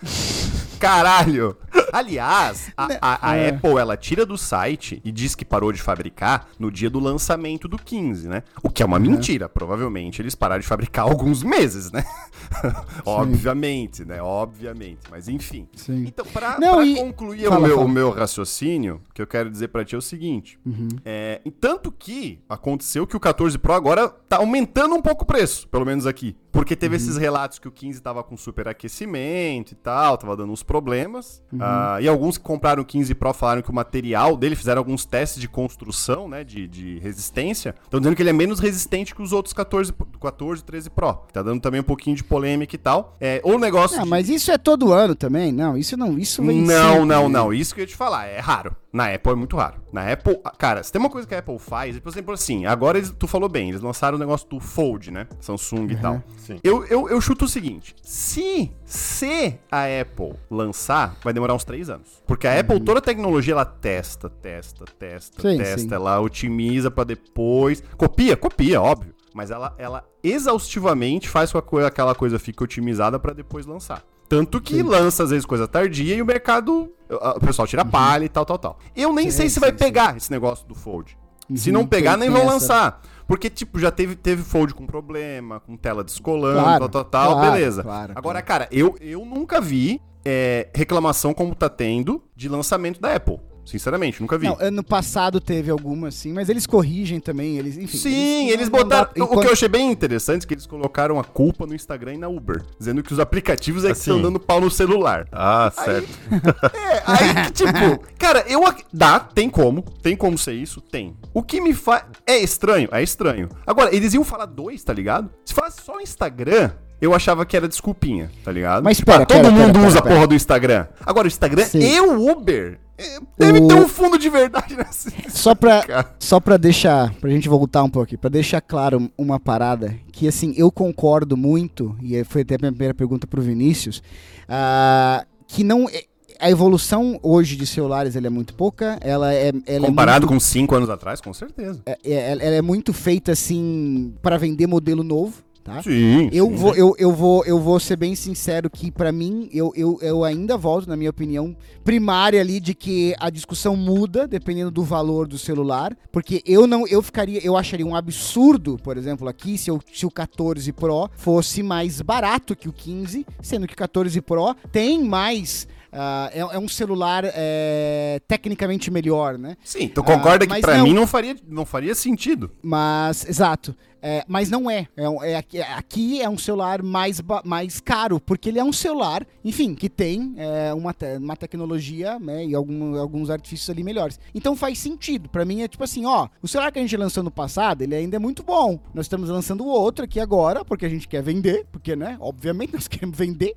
[0.79, 1.57] Caralho!
[1.97, 3.49] Aliás, a, a- a É.
[3.49, 7.67] Apple ela tira do site e diz que parou de fabricar no dia do lançamento
[7.67, 8.43] do 15, né?
[8.61, 9.47] O que é uma mentira.
[9.47, 12.03] Provavelmente eles pararam de fabricar há alguns meses, né?
[13.05, 14.21] Obviamente, né?
[14.21, 14.99] Obviamente.
[15.09, 15.67] Mas enfim.
[15.75, 16.05] Sim.
[16.07, 17.85] Então, pra, Não, pra e- concluir Fala, o, meu, fala.
[17.87, 20.89] o meu raciocínio, o que eu quero dizer pra ti é o seguinte: Uhum.
[21.05, 25.67] é, tanto que aconteceu que o 14 Pro agora tá aumentando um pouco o preço,
[25.69, 26.35] pelo menos aqui.
[26.51, 30.63] porque teve esses relatos que o 15 tava com superaquecimento e tal, tava dando uns
[30.63, 31.43] problemas.
[31.59, 35.05] Ah, e alguns que compraram o 15 Pro falaram que o material dele, fizeram alguns
[35.05, 37.75] testes de construção, né, de, de resistência.
[37.83, 41.13] Estão dizendo que ele é menos resistente que os outros 14, 14 13 Pro.
[41.31, 43.15] Tá dando também um pouquinho de polêmica e tal.
[43.19, 43.99] É, ou o negócio...
[43.99, 45.51] Ah, de- mas isso é todo ano também?
[45.51, 47.05] Não, isso não, isso vem não, sempre.
[47.05, 47.53] não, não.
[47.53, 48.75] Isso que eu ia te falar, é raro.
[48.95, 49.81] Na Apple é muito raro.
[49.91, 52.97] Na Apple, cara, se tem uma coisa que a Apple faz, por exemplo, assim, agora
[52.97, 55.27] eles, tu falou bem, eles lançaram o negócio do Fold, né?
[55.41, 56.23] Samsung e tal.
[56.37, 56.61] Sim.
[56.63, 61.89] Eu, eu, eu chuto o seguinte: se, se a Apple lançar, vai demorar uns três
[61.89, 62.23] anos.
[62.25, 65.93] Porque a Apple, toda a tecnologia, ela testa, testa, testa, Sim, testa, sim.
[65.93, 67.83] ela otimiza pra depois.
[67.97, 69.13] Copia, copia, óbvio.
[69.33, 74.01] Mas ela, ela exaustivamente faz com que aquela coisa fique otimizada pra depois lançar.
[74.27, 76.91] Tanto que lança, às vezes, coisa tardia e o mercado.
[77.09, 78.79] O pessoal tira palha e tal, tal, tal.
[78.95, 79.31] Eu nem Uhum.
[79.31, 79.77] Sim, sei se sim, vai sim.
[79.77, 81.15] pegar esse negócio do Fold.
[81.55, 83.01] Se Uhum, não pegar, tem- nem vão lançar.
[83.27, 87.33] Porque, tipo, já teve, teve Fold com problema, com tela descolando, Claro, tal, tal, tal,
[87.35, 87.83] claro, beleza.
[87.83, 93.15] claro, Agora, cara, eu, eu nunca vi é, reclamação como tá tendo de lançamento da
[93.15, 93.39] Apple.
[93.65, 94.45] Sinceramente, nunca vi.
[94.47, 97.97] Não, ano passado teve algumas, sim, mas eles corrigem também, eles, enfim.
[97.97, 99.09] Sim, eles não botaram.
[99.15, 102.13] dá- O que eu achei bem interessante é que eles colocaram a culpa no Instagram
[102.13, 102.61] e na Uber.
[102.77, 104.11] Dizendo que os aplicativos é que Assim.
[104.11, 105.27] estão dando pau no celular.
[105.31, 106.07] Ah, certo.
[106.75, 108.61] É, aí que, tipo, cara, eu.
[108.93, 109.81] Dá, tem como.
[110.01, 110.79] Tem como ser isso?
[110.81, 111.15] Tem.
[111.33, 112.03] O que me faz.
[112.25, 112.87] É estranho?
[112.91, 113.49] É estranho.
[113.65, 115.29] Agora, eles iam falar dois, tá ligado?
[115.45, 116.71] Se falasse só o Instagram.
[117.01, 118.81] Eu achava que era desculpinha, tá ligado?
[118.83, 120.13] Mas Tipo, pera, ah, todo pera, mundo pera, pera, usa pera.
[120.13, 120.87] a porra do Instagram.
[121.05, 121.79] Agora, o Instagram Sim.
[121.79, 122.79] e o Uber.
[122.97, 125.11] É, Deve O- ter um fundo de verdade nessa.
[125.29, 126.15] Só pra, Cara.
[126.19, 130.27] só pra deixar, pra gente voltar um pouco aqui, pra deixar claro uma parada, que
[130.27, 134.01] assim, eu concordo muito, e foi até a minha primeira pergunta pro Vinícius,
[134.47, 135.87] ah, que não.
[135.89, 136.03] é-
[136.37, 139.53] A evolução hoje de celulares ela é muito pouca, ela é.
[139.65, 141.81] Ela Comparado é muito, com cinco anos atrás, com certeza.
[141.85, 145.33] é, é- ela é muito feita assim para vender modelo novo,
[145.65, 145.81] tá?
[145.81, 146.29] Sim.
[146.31, 146.55] Eu sim.
[146.55, 150.23] vou, eu, eu, vou, eu vou ser bem sincero que, pra mim, eu, eu, eu
[150.23, 155.27] ainda volto, na minha opinião, primária ali de que a discussão muda dependendo do valor
[155.27, 155.97] do celular.
[156.11, 160.05] Porque eu não, eu ficaria, eu acharia um absurdo, por exemplo, aqui, se, eu, se
[160.05, 165.03] o 14 Pro fosse mais barato que o 15, sendo que o 14 Pro tem
[165.03, 165.67] mais.
[165.91, 169.57] ah, é, é um celular é, tecnicamente melhor, né?
[169.63, 170.83] Sim, tu concorda Ah, que não.
[170.83, 172.51] mim não faria, não faria sentido.
[172.61, 173.75] Mas, exato.
[174.07, 174.87] É, mas não é.
[174.95, 175.35] É, um- é
[175.75, 180.35] aqui, é um celular mais, mais caro, porque ele é um celular, enfim, que tem
[180.37, 184.19] é, uma, te- uma tecnologia né, e algum- alguns artifícios ali melhores.
[184.35, 185.27] Então faz sentido.
[185.27, 187.95] Pra mim é tipo assim, ó, o celular que a gente lançou no passado, ele
[187.95, 188.79] ainda é muito bom.
[188.93, 192.85] Nós estamos lançando outro aqui agora, porque a gente quer vender, porque, né, obviamente nós
[192.87, 193.55] queremos vender.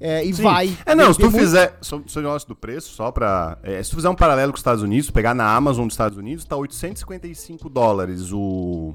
[0.00, 0.42] É, e Sim.
[0.42, 0.74] vai.
[0.86, 1.38] É, não, se tu muito.
[1.38, 1.76] fizer.
[1.82, 3.58] Sobre o negócio do preço, só pra.
[3.62, 6.16] é, se tu fizer um paralelo com os Estados Unidos, pegar na Amazon dos Estados
[6.16, 8.94] Unidos, tá 855 dólares o.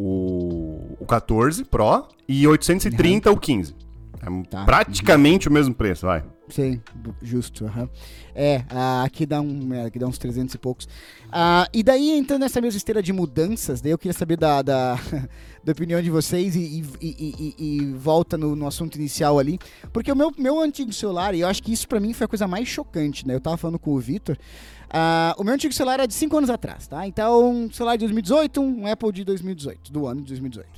[0.00, 3.74] O, o 14 Pro e 830 o 15.
[4.22, 4.64] É Tá.
[4.64, 6.22] praticamente o mesmo preço, vai.
[6.50, 6.80] Sim,
[7.22, 7.70] justo.
[8.34, 10.88] É, ah, aqui dá, um, é, aqui dá uns 300 e poucos.
[11.30, 14.94] Ah, e daí, entrando nessa mesma esteira de mudanças, daí eu queria saber da, da,
[15.62, 19.58] da opinião de vocês e, e- e- e- volta no, no assunto inicial ali.
[19.92, 22.28] Porque o meu, meu antigo celular, e eu acho que isso pra mim foi a
[22.28, 23.34] coisa mais chocante, né?
[23.34, 24.38] Eu tava falando com o Vitor.
[24.88, 27.06] ah, o meu antigo celular era de 5 anos atrás, tá?
[27.06, 30.77] Então, um celular de 2018, um Apple de 2018, do ano de 2018.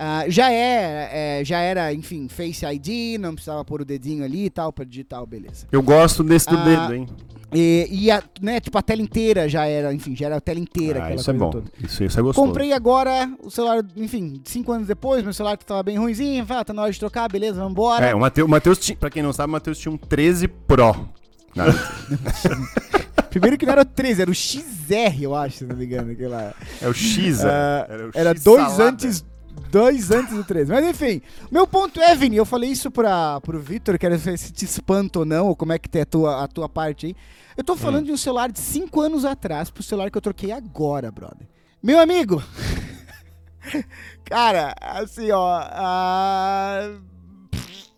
[0.00, 4.44] Ah, já é, é, já era, enfim, Face ID, não precisava pôr o dedinho ali
[4.44, 5.66] e tal pra digital, beleza.
[5.72, 7.08] Eu gosto desse do Ah, dedo, hein?
[7.52, 10.60] E, e a, né, tipo, a tela inteira já era, enfim, já era a tela
[10.60, 11.50] inteira, Ah, aquela isso é bom.
[11.50, 11.68] toda.
[11.82, 12.46] Isso, isso é gostoso.
[12.46, 16.64] Comprei agora o celular, enfim, cinco anos depois, meu celular tava bem ruimzinho, falei, ah,
[16.64, 18.06] tá na hora de trocar, beleza, vambora.
[18.06, 20.46] É, o Matheus, o Matheus tinha, pra quem não sabe, o Matheus tinha um 13
[20.46, 21.08] Pro.
[23.30, 26.12] Primeiro que não era o 13, era o XR, eu acho, se não me engano,
[26.12, 26.54] aquele lá.
[26.80, 28.84] É o X, Ah, era, o Era X dois salada.
[28.84, 29.24] antes.
[29.58, 30.70] Dois antes do 13.
[30.70, 34.52] Mas enfim, meu ponto é, Vini, eu falei isso pra, pro Vitor, quero ver se
[34.52, 37.16] te espanta ou não, ou como é que é a tua, a tua parte aí.
[37.56, 40.52] Eu tô falando de um celular de 5 anos atrás pro celular que eu troquei
[40.52, 41.48] agora, brother.
[41.82, 42.42] Meu amigo!
[44.24, 45.60] Cara, assim, ó.
[45.60, 46.90] ah,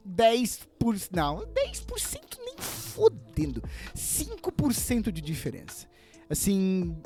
[0.07, 1.09] 10%.
[1.12, 3.62] Não, 10% nem fodendo.
[3.94, 5.87] 5% de diferença.
[6.29, 6.96] Assim,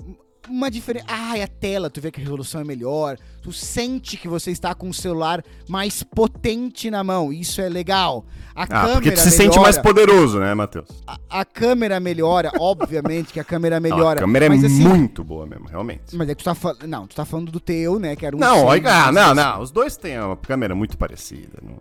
[0.49, 1.07] uma diferença.
[1.09, 3.17] Ai, a tela, tu vê que a resolução é melhor.
[3.43, 7.33] Tu sente que você está com um celular mais potente na mão.
[7.33, 8.25] Isso é legal.
[8.55, 9.83] A Ah, câmera porque tu se sente mais melhora.
[9.95, 10.87] poderoso, né, Matheus?
[11.07, 14.21] A, a câmera melhora, obviamente que a câmera Não, melhora.
[14.21, 16.03] a câmera mas, é assim, muito boa mesmo, realmente.
[16.15, 16.87] Mas é que tu tá falando.
[16.87, 18.15] Não, tu tá falando do teu, né?
[18.17, 18.39] Que era um.
[18.39, 19.61] Não, olha, ah, não, não.
[19.61, 21.59] Os dois têm uma câmera muito parecida.
[21.63, 21.77] Não.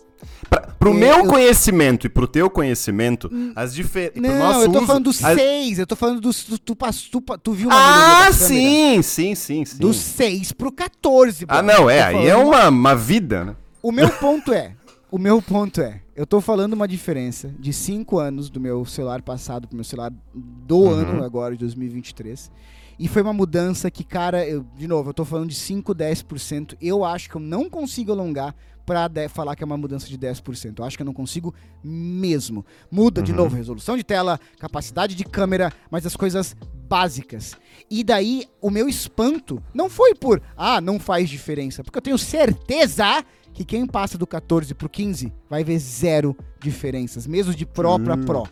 [0.49, 4.21] Pra, pro É, meu eu- conhecimento e pro teu conhecimento, as diferenças.
[4.21, 6.33] Não, eu tô falando do 6, eu tô falando do.
[6.33, 6.75] Tu, tu,
[7.11, 8.33] tu, tu viu uma Ah, câmera?
[8.55, 9.77] Sim, sim, sim, sim.
[9.77, 12.01] Do 6 pro 14, Ah, não, é.
[12.03, 13.55] Aí é uma- uma, vida, né?
[13.81, 14.75] O meu ponto é,
[15.11, 19.21] o meu ponto é, eu tô falando uma diferença de 5 anos do meu celular
[19.21, 20.89] passado pro meu celular do Uhum.
[20.91, 22.51] ano agora, de 2023.
[22.99, 26.77] E foi uma mudança que, cara, eu, de novo, eu tô falando de 5, 10%.
[26.79, 30.17] Eu acho que eu não consigo alongar pra de- falar que é uma mudança de
[30.17, 30.79] 10%.
[30.79, 32.65] Eu acho que eu não consigo mesmo.
[32.91, 33.37] Muda, de Uhum.
[33.37, 36.55] novo, resolução de tela, capacidade de câmera, mas as coisas
[36.93, 37.55] básicas.
[37.89, 41.83] E daí, o meu espanto não foi por, ah, não faz diferença.
[41.83, 47.25] Porque eu tenho certeza que quem passa do 14 pro 15 vai ver zero diferenças,
[47.25, 48.47] mesmo de pra Hum, Pro.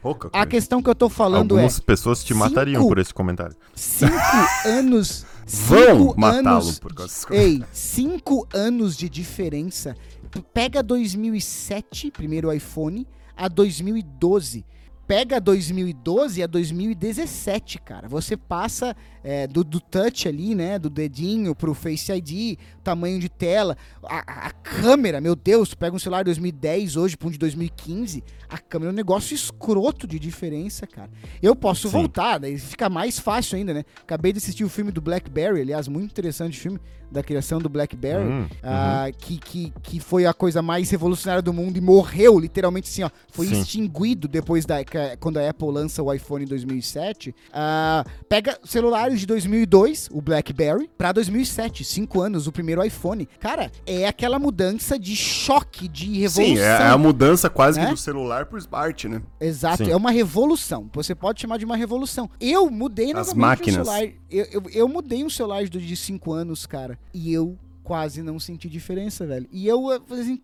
[0.00, 0.46] Pouca A coisa.
[0.46, 3.56] questão que eu tô falando Algumas é pessoas te cinco- matariam por esse comentário.
[3.74, 4.12] cinco
[4.64, 5.26] anos.
[5.46, 7.44] Vão cinco matá-lo por causa dessas de- coisas.
[7.46, 9.96] Ei, cinco anos de diferença.
[10.54, 13.04] Pega 2007, primeiro iPhone,
[13.36, 14.64] a 2012.
[15.10, 18.06] Pega 2012 a 2017, cara.
[18.06, 18.94] Você passa
[19.24, 20.78] é, do, do touch ali, né?
[20.78, 25.98] Do dedinho pro Face ID, tamanho de tela, a, a- câmera, meu Deus, pega um
[25.98, 30.16] celular de 2010 hoje pra um de 2015, a câmera é um negócio escroto de
[30.16, 31.10] diferença, cara.
[31.42, 31.92] Eu posso Sim.
[31.92, 33.84] voltar, daí fica mais fácil ainda, né?
[34.00, 36.78] Acabei de assistir o filme do Blackberry, aliás, muito interessante o filme
[37.10, 41.52] da criação do Blackberry, Hum, ah, que, que, que foi a coisa mais revolucionária do
[41.52, 43.10] mundo e morreu, literalmente assim, ó.
[43.32, 43.60] Foi Sim.
[43.60, 47.34] extinguido depois da que- quando a Apple lança o iPhone em 2007.
[47.52, 53.28] Ah, pega celulares de 2002, o BlackBerry, pra 2007, cinco anos, o primeiro iPhone.
[53.38, 56.56] Cara, é aquela mudança de choque, de revolução.
[56.56, 57.90] Sim, é a mudança quase que né?
[57.90, 59.22] do celular pro smart, né?
[59.40, 59.90] Exato, Sim.
[59.90, 60.88] é uma revolução.
[60.94, 62.28] Você pode chamar de uma revolução.
[62.40, 63.88] Eu mudei As novamente máquinas.
[63.88, 64.12] um celular.
[64.30, 66.98] Eu, eu, eu mudei um celular de 5 anos, cara.
[67.12, 69.48] E eu quase não senti diferença, velho.
[69.50, 70.40] E eu, assim,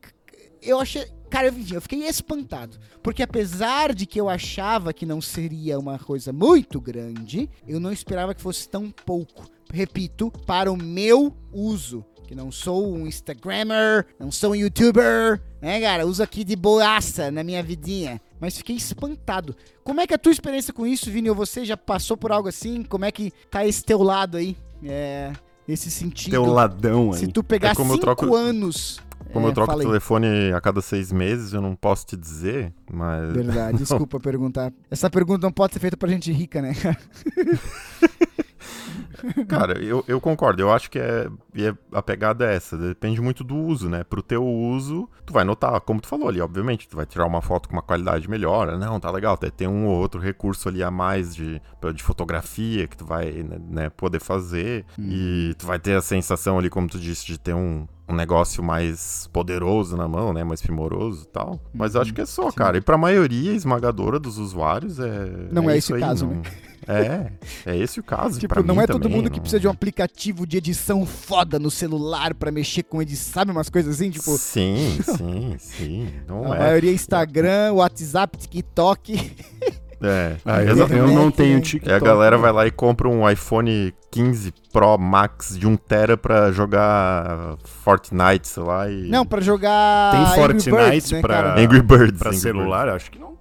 [0.63, 1.07] eu achei.
[1.31, 2.79] Cara, eu fiquei espantado.
[3.03, 7.93] Porque apesar de que eu achava que não seria uma coisa muito grande, eu não
[7.93, 9.49] esperava que fosse tão pouco.
[9.73, 12.05] Repito, para o meu uso.
[12.27, 16.05] Que não sou um Instagrammer, não sou um YouTuber, né, cara?
[16.07, 18.21] Uso aqui de boaça na minha vidinha.
[18.41, 19.55] Mas fiquei espantado.
[19.85, 21.31] Como é que é a tua experiência com isso, Vini?
[21.31, 22.83] Ou você já passou por algo assim?
[22.83, 24.57] Como é que tá esse teu lado aí?
[24.83, 25.33] É.
[25.69, 26.33] Esse sentido.
[26.33, 27.21] Teu ladrão aí.
[27.21, 29.01] Se tu pegar É cinco troco- anos.
[29.33, 32.73] Como é, eu troco o telefone a cada seis meses, eu não posso te dizer,
[32.91, 33.33] mas.
[33.33, 34.73] Verdade, desculpa perguntar.
[34.91, 36.73] Essa pergunta não pode ser feita pra gente rica, né?
[39.49, 40.63] Cara, eu, eu concordo.
[40.63, 42.77] Eu acho que é, e é- a pegada é essa.
[42.77, 44.05] Depende muito do uso, né?
[44.05, 47.41] Pro teu uso, tu vai notar, como tu falou ali, obviamente, tu vai tirar uma
[47.43, 48.77] foto com uma qualidade melhor.
[48.79, 49.37] Não, tá legal.
[49.37, 51.61] Tem- Tem um ou outro recurso ali a mais de,
[51.95, 54.85] de fotografia que tu vai né, né, poder fazer.
[54.99, 58.63] E tu vai ter a sensação ali, como tu disse, de ter um, um negócio
[58.63, 60.45] mais poderoso na mão, né?
[60.45, 61.61] Mais primoroso e tal.
[61.73, 62.77] Mas eu acho que é só, cara.
[62.77, 65.49] E pra maioria esmagadora dos usuários é.
[65.51, 66.43] Não é isso esse o caso, não- né?
[66.89, 67.33] É,
[67.73, 68.39] é esse o caso.
[68.41, 71.46] tipo, não é todo também, mundo que não- precisa de um aplicativo de edição foda
[71.59, 73.51] no celular pra mexer com edição, sabe?
[73.51, 74.37] Umas coisas assim, tipo.
[74.37, 76.13] Sim, sim, sim.
[76.27, 76.59] Não a é.
[76.59, 79.33] maioria Instagram, WhatsApp, TikTok.
[80.03, 80.93] É, Ah, eu, Exato.
[80.93, 81.63] eu não tenho né?
[81.63, 81.91] TikTok.
[81.91, 86.17] E a galera vai lá e compra um iPhone 15 Pro Max de 1 tera
[86.17, 89.09] pra jogar Fortnite, sei lá, e...
[89.09, 90.13] Não, pra jogar.
[90.13, 91.59] Tem Angry Fortnite Birds, né, pra-?
[91.59, 92.19] Angry Birds.
[92.19, 93.36] Pra Angry celular, acho que não.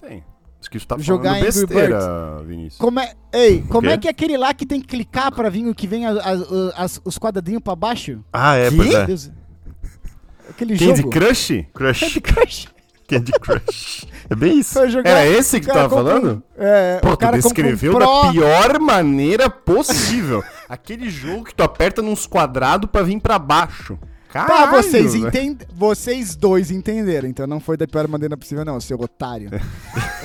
[0.66, 2.80] Acho que tu tá Jogar besteira, Vinícius.
[2.80, 5.68] Como é, ei, como é que é aquele lá que tem que clicar pra vir
[5.68, 8.14] o que vem as- as- as- os quadradinhos pra baixo?
[8.14, 8.26] Birds.
[8.34, 8.76] Ah, é, Que?
[8.76, 9.06] pois é.
[9.06, 9.32] Deus.
[10.50, 11.10] Aquele Candy jogo.
[11.12, 11.66] Crush?
[11.74, 12.00] Crush.
[12.00, 12.68] Candy Crush.
[13.08, 14.08] Candy Crush.
[14.28, 14.80] É bem isso.
[14.80, 16.44] Era esse que tu tava um- falando?
[16.58, 20.44] É, Pô, o tu compra um descreveu Pro, da pior maneira possível.
[20.68, 24.00] Aquele jogo que tu aperta nos quadrados pra vir pra baixo.
[24.42, 25.60] Tá, Caralho, vocês, entend...
[25.74, 29.50] vocês dois entenderam, então não foi da pior maneira possível, não, seu otário.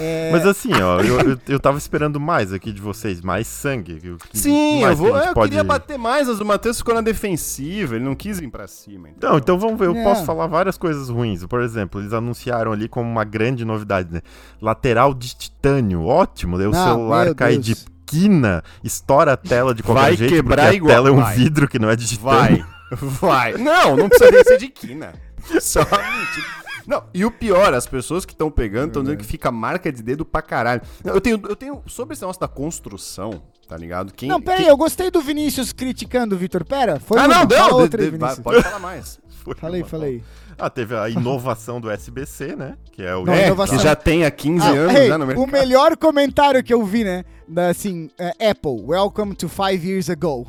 [0.02, 4.00] É, Mas assim, ó, eu, eu, eu tava esperando mais aqui de vocês, mais sangue.
[4.30, 7.02] que- Sim, mais eu, vou, eu pode- queria bater mais, mas o Matheus ficou na
[7.02, 9.08] defensiva, ele não quis vir pra cima.
[9.20, 9.88] Não, então vamos ver.
[9.88, 10.02] Eu É.
[10.02, 11.44] posso falar várias coisas ruins.
[11.44, 14.22] Por exemplo, eles anunciaram ali como uma grande novidade, né?
[14.58, 16.04] Lateral de titânio.
[16.06, 16.56] Ótimo.
[16.56, 17.66] Daí o Ah, celular cai Deus.
[17.66, 20.32] de quina, estoura a tela de qualquer Vai jeito.
[20.34, 21.36] quebrar igual, a tela é um vai.
[21.36, 22.24] vidro que não é de titânio.
[22.64, 23.54] Vai, vai.
[23.54, 25.12] Não, não precisa nem ser de quina.
[25.60, 26.60] Só mentira.
[26.86, 30.02] Não, e o pior, as pessoas que estão pegando estão dizendo que fica marca de
[30.02, 30.80] dedo pra caralho.
[31.04, 34.12] Não, Eu tenho, eu tenho, sobre esse negócio da construção, tá ligado?
[34.12, 36.64] Quem, Não, pera aí, quem- eu gostei do Vinícius criticando o Vitor.
[36.64, 38.40] Pera, foi Ah, não, não, outra de- de- Vinícius.
[38.42, 39.20] pode falar mais.
[39.44, 40.22] Foi Falei, uma- falei.
[40.58, 42.76] Ah, teve a inovação do SBC, né?
[42.92, 43.24] Que é o.
[43.24, 43.78] Não, É, inovação.
[43.78, 45.52] que já tem há 15 Ah, anos hey, já no o mercado.
[45.52, 47.24] melhor comentário que eu vi, né?
[47.48, 50.46] Da, assim, é, Apple, welcome to five years ago.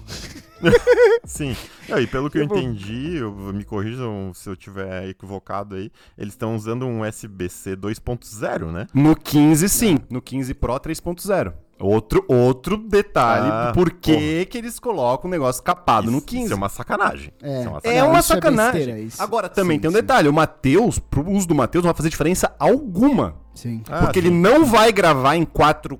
[1.26, 1.56] Sim.
[2.00, 6.34] E pelo que eu Tipo- entendi, eu, me corrijam se eu tiver equivocado aí, eles
[6.34, 8.88] estão usando um SBC 2.0, né?
[8.94, 9.98] No 15, sim.
[10.10, 11.54] No 15 Pro 3.0.
[11.80, 16.44] Outro, outro detalhe Ah, porquê que eles colocam o negócio capado no Isso- 15.
[16.46, 17.34] Isso é uma sacanagem.
[17.42, 17.60] É.
[17.62, 18.74] Isso uma É Não, uma isso é sacanagem.
[18.74, 19.22] besteira, isso.
[19.24, 20.00] Agora, também Sim, tem um sim.
[20.00, 20.28] detalhe.
[20.28, 23.36] O Matheus, pro uso do Matheus, não vai fazer diferença alguma.
[23.56, 23.82] Sim.
[23.90, 24.28] Ah, porque sim.
[24.28, 26.00] ele não vai gravar em 4K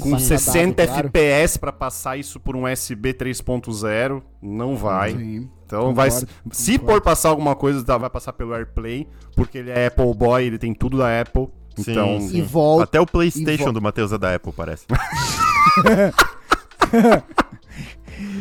[0.00, 1.06] com passar 60 dado, claro.
[1.08, 4.22] FPS pra passar isso por um USB 3.0.
[4.42, 5.12] Não vai.
[5.12, 5.48] Sim.
[5.64, 6.10] Então vai.
[6.10, 6.92] Concordo, Se concordo.
[6.92, 10.58] for passar alguma coisa, tá, vai passar pelo AirPlay, porque ele é Apple Boy, ele
[10.58, 11.48] tem tudo da Apple.
[11.76, 12.38] Sim, Então, sim.
[12.38, 12.84] E volta.
[12.84, 14.84] Até o PlayStation e do Matheus é da Apple, parece.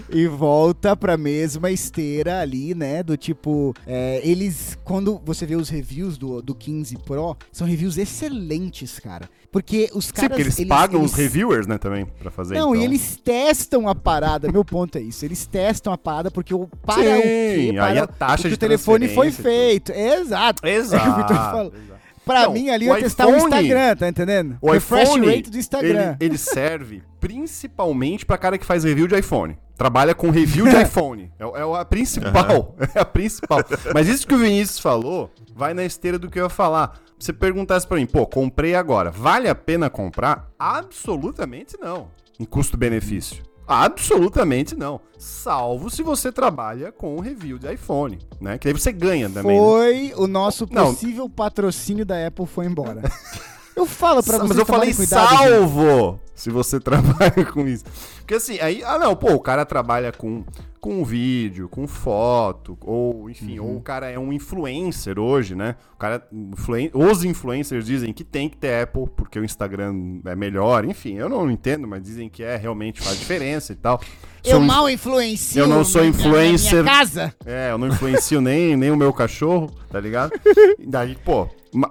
[0.09, 3.03] E volta pra mesma esteira ali, né?
[3.03, 7.97] Do tipo, é, eles, quando você vê os reviews do, do 15 Pro, são reviews
[7.97, 9.29] excelentes, cara.
[9.51, 10.29] Porque os sim, caras.
[10.29, 12.55] porque eles, pagam eles- os reviewers, né, também, pra fazer.
[12.55, 12.83] Não, e então.
[12.91, 14.51] eles testam a parada.
[14.51, 15.23] Meu ponto é isso.
[15.25, 17.69] Eles testam a parada porque o para Sim, o quê?
[17.69, 19.91] aí Para a taxa o o telefone foi e feito.
[19.91, 20.61] Exato.
[20.67, 21.09] Exato.
[21.09, 21.73] O Vitor falou.
[21.73, 21.97] exato.
[22.25, 24.57] Pra Não, mim ali eu ia testar o Instagram, tá entendendo?
[24.61, 26.17] O Refresh iPhone, rate do Instagram.
[26.19, 29.57] Ele, ele serve principalmente pra cara que faz review de iPhone.
[29.77, 31.31] Trabalha com review de iPhone.
[31.37, 32.75] É, o- é a principal.
[32.95, 33.59] É a principal.
[33.93, 36.99] Mas isso que o Vinícius falou vai na esteira do que eu ia falar.
[37.19, 39.09] Você perguntasse pra mim, pô, comprei agora.
[39.11, 40.49] Vale a pena comprar?
[40.59, 42.09] Absolutamente não.
[42.39, 43.43] Em custo-benefício.
[43.67, 45.01] Absolutamente não.
[45.17, 48.57] Salvo se você trabalha com review de iPhone, né?
[48.57, 49.57] Que aí você ganha também.
[49.59, 49.63] né?
[49.63, 50.93] Foi o nosso Não.
[50.93, 53.01] possível patrocínio da Apple foi embora.
[53.75, 56.19] Eu falo pra Sa- vocês Mas eu falei cuidado, gente.
[56.37, 57.83] Se você trabalha com isso.
[58.19, 60.43] Porque assim, aí, ah não, pô, o cara trabalha com,
[60.79, 63.65] com vídeo, com foto, ou enfim, Uhum.
[63.65, 65.75] ou o cara é um influencer hoje, né?
[65.93, 70.35] O cara, influen- os influencers dizem que tem que ter Apple porque o Instagram é
[70.35, 73.99] melhor, enfim, eu não entendo, mas dizem que é, realmente faz diferença e tal.
[74.43, 75.59] Eu Sou mal influencio.
[75.59, 76.81] Eu não sou influencer.
[76.83, 77.35] Minha casa.
[77.45, 80.31] é, eu não influencio nem, nem o meu cachorro, tá ligado?
[80.87, 81.49] Daí, pô,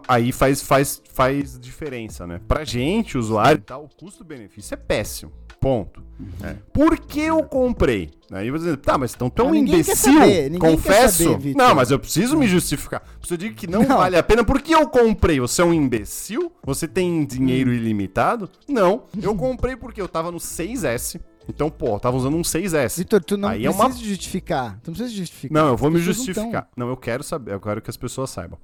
[0.08, 2.40] aí faz, faz, faz diferença, né?
[2.48, 3.88] Pra gente, usuário tal, o
[4.36, 5.32] custo-benefício é péssimo.
[5.60, 6.02] Ponto.
[6.44, 6.54] É.
[6.72, 8.10] Por que eu comprei?
[8.30, 10.60] Aí você diz, tá, mas então tu é um Mas ninguém quer imbecil, saber, ninguém
[10.60, 11.32] quer confesso.
[11.32, 13.02] saber, não, mas eu preciso me justificar.
[13.22, 13.96] Se eu digo que não, Não.
[13.98, 15.40] vale a pena, por que eu comprei?
[15.40, 16.52] Você é um imbecil?
[16.64, 17.74] Você tem dinheiro Hum.
[17.74, 18.50] ilimitado?
[18.68, 21.18] Não, eu comprei porque eu tava no 6S.
[21.48, 22.98] Então, pô, eu tava usando um 6S.
[22.98, 24.78] Vitor, tu não Aí é precisa uma justificar.
[24.82, 25.54] Tu não precisa justificar.
[25.62, 26.68] não, eu vou me pessoas não justificar.
[26.76, 28.58] Não, eu quero saber, eu quero que as pessoas saibam.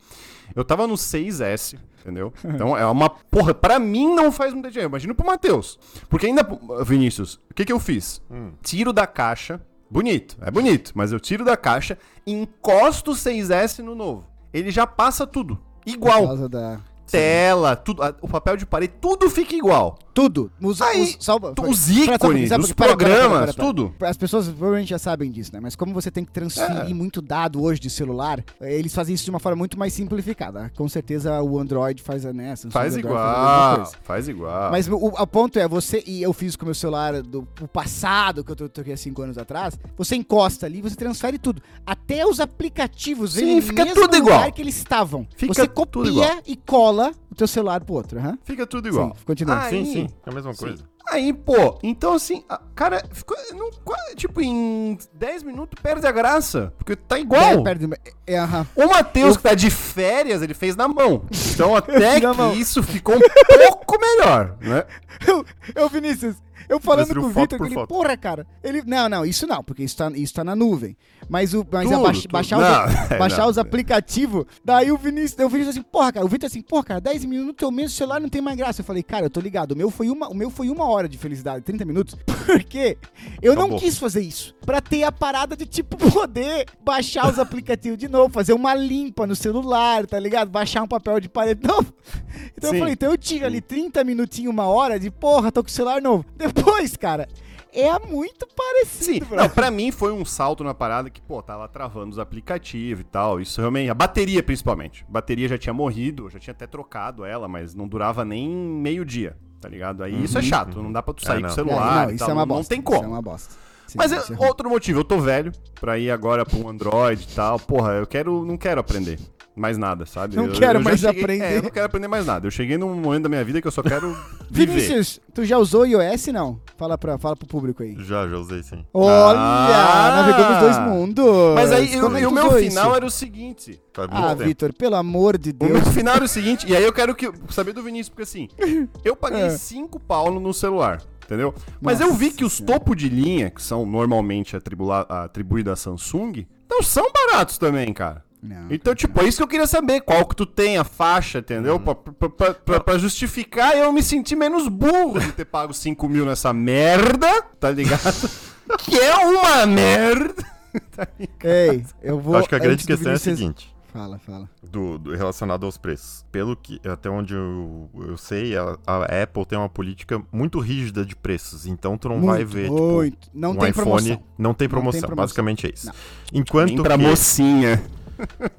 [0.55, 2.33] Eu tava no 6S, entendeu?
[2.45, 3.09] Então é uma.
[3.09, 4.89] Porra, pra mim não faz muita diferença.
[4.91, 5.79] Imagina pro Matheus.
[6.09, 6.47] Porque ainda,
[6.85, 8.21] Vinícius, o que que eu fiz?
[8.63, 9.61] Tiro da caixa.
[9.91, 14.25] Bonito, é bonito, mas eu tiro da caixa, encosto o 6S no novo.
[14.53, 15.57] Ele já passa tudo.
[15.85, 16.27] Por Igual.
[16.29, 16.81] causa da...
[17.11, 19.99] Tela, tudo, a- o papel de parede, tudo fica igual.
[20.15, 20.51] Tudo.
[20.61, 23.95] Os, Aí, os, só, os ícones, só- os programas, tudo.
[24.01, 25.61] As pessoas provavelmente já sabem disso, né?
[25.61, 26.95] Mas como você tem que transferir É.
[26.95, 30.71] muito dado hoje de celular, eh, eles fazem isso de uma forma muito mais simplificada.
[30.77, 33.97] Com certeza o Android faz a né, Samsung Faz Android faz igual, coisa.
[34.03, 34.71] faz igual.
[34.71, 38.45] Mas o, o ponto é, você, e eu fiz com o meu celular do passado,
[38.45, 41.63] que eu to- troquei há cinco anos atrás, você encosta ali, você transfere tudo.
[41.87, 44.53] Até os aplicativos Sim, fica tudo igual.
[44.53, 45.27] que eles estavam.
[45.37, 48.19] Fica você copia e cola o teu celular pro outro.
[48.19, 48.39] aham.
[48.45, 49.15] Fica tudo igual.
[49.17, 49.61] Sim, continua.
[49.63, 50.65] Aí- Sim, sim, é a mesma Sim.
[50.65, 50.85] coisa.
[51.09, 53.71] Aí, pô, então assim, a- cara, ficou, não,
[54.15, 57.43] tipo, em 10 minutos perde a graça, porque tá igual.
[57.43, 57.89] É, perde-
[58.27, 58.67] é, aham.
[58.77, 61.25] O Matheus, Eu- que tá de férias, ele fez na mão.
[61.53, 62.53] Então até Na que mão.
[62.55, 63.21] isso ficou um
[63.69, 64.85] pouco melhor, né?
[65.27, 65.45] Eu,
[65.77, 66.35] eu, Vinícius,
[66.69, 67.89] eu falando com o Vitor, ele, foto.
[67.89, 70.97] porra, cara, ele, não, não, isso não, porque isso tá, isso tá na nuvem.
[71.29, 73.49] Mas, o, mas Tudo, baix- baixar, Não, os, é, baixar não.
[73.49, 77.01] os aplicativos, daí o Vinícius, o Vinícius assim, porra, cara, o Vitor assim, porra, cara,
[77.01, 78.81] 10 minutos, o meu celular não tem mais graça.
[78.81, 81.09] Eu falei, cara, eu tô ligado, o meu foi uma, o meu foi uma hora
[81.09, 82.97] de felicidade, 30 minutos, porque
[83.41, 83.79] eu não Acabou.
[83.81, 88.33] quis fazer isso, pra ter a parada de, tipo, poder baixar os aplicativos de novo,
[88.33, 90.51] fazer uma limpa no celular, tá ligado?
[90.51, 91.93] Baixar um papel de parede novo.
[92.57, 92.77] Então Sim.
[92.77, 95.73] eu falei, então eu tiro ali 30 minutinhos, uma hora de porra, tô com o
[95.73, 96.25] celular novo.
[96.37, 97.29] Depois, cara,
[97.73, 99.37] é muito Sim, parecido, bro.
[99.37, 103.05] não, pra mim foi um salto na parada que, pô, tava travando os aplicativos e
[103.05, 103.41] tal.
[103.41, 103.91] Isso realmente.
[103.91, 105.05] A bateria, principalmente.
[105.09, 108.49] A bateria já tinha morrido, eu já tinha até trocado ela, mas não durava nem
[108.49, 110.03] meio dia, tá ligado?
[110.03, 112.07] Aí isso é chato, não dá pra tu sair É, com o celular.
[112.07, 112.63] não, e isso é uma bosta.
[112.63, 112.97] Não tem como.
[112.99, 113.55] Isso é uma bosta.
[113.87, 117.23] Sim, Mas é é outro motivo, eu tô velho pra ir agora pra um Android
[117.31, 117.59] e tal.
[117.59, 119.19] Porra, eu quero, não quero aprender
[119.55, 120.35] mais nada, sabe?
[120.37, 121.45] Não Eu- quero eu mais cheguei- aprender.
[121.45, 122.47] É, eu não quero aprender mais nada.
[122.47, 124.17] Eu cheguei num momento da minha vida que eu só quero
[124.51, 124.73] viver.
[124.73, 126.61] Vinícius, tu já usou iOS, não?
[126.77, 127.95] Fala, pra, fala pro público aí.
[128.01, 128.85] Já, já usei sim.
[128.95, 130.23] Olha, Ah!
[130.27, 131.55] navegou nos dois mundos.
[131.55, 132.97] Mas aí o, é e o meu final isso?
[132.97, 133.81] era o seguinte.
[134.11, 134.35] Ah.
[134.35, 135.71] Vitor, pelo amor de O Deus.
[135.73, 138.49] meu final era o seguinte, e aí eu quero que, saber do Vinícius, porque assim,
[139.05, 139.51] eu paguei É.
[139.51, 141.55] 5 pau no celular, entendeu?
[141.81, 146.47] Mas Nossa eu vi que os topo de linha, que são normalmente atribuídos à Samsung,
[146.71, 148.25] não são baratos também, cara.
[148.43, 150.01] Não, Então, tipo, é isso que eu queria saber.
[150.01, 151.79] Qual que tu tem, a faixa, entendeu?
[151.79, 156.09] Pra, pra, pra- pra- pra justificar eu me sentir menos burro de ter pago 5
[156.09, 158.29] mil nessa merda, tá ligado?
[158.85, 160.35] que é uma merda.
[161.45, 162.35] Ei, eu vou.
[162.35, 163.73] Eu acho que a grande questão é a seguinte.
[163.93, 164.49] Fala, fala.
[164.63, 166.25] do, do- relacionado aos preços.
[166.33, 171.05] Pelo que, até onde eu, eu sei, a, a Apple tem uma política muito rígida
[171.05, 171.67] de preços.
[171.67, 173.19] Então tu não vai Muito, ver, muito.
[173.21, 173.85] tipo, Não um tem iPhone.
[173.87, 174.23] promoção.
[174.39, 175.17] Não tem Não promoção, tem promoção.
[175.25, 175.87] basicamente é isso.
[175.89, 175.95] Não.
[176.33, 177.83] Enquanto Nem pra que, mocinha.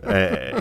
[0.03, 0.53] É,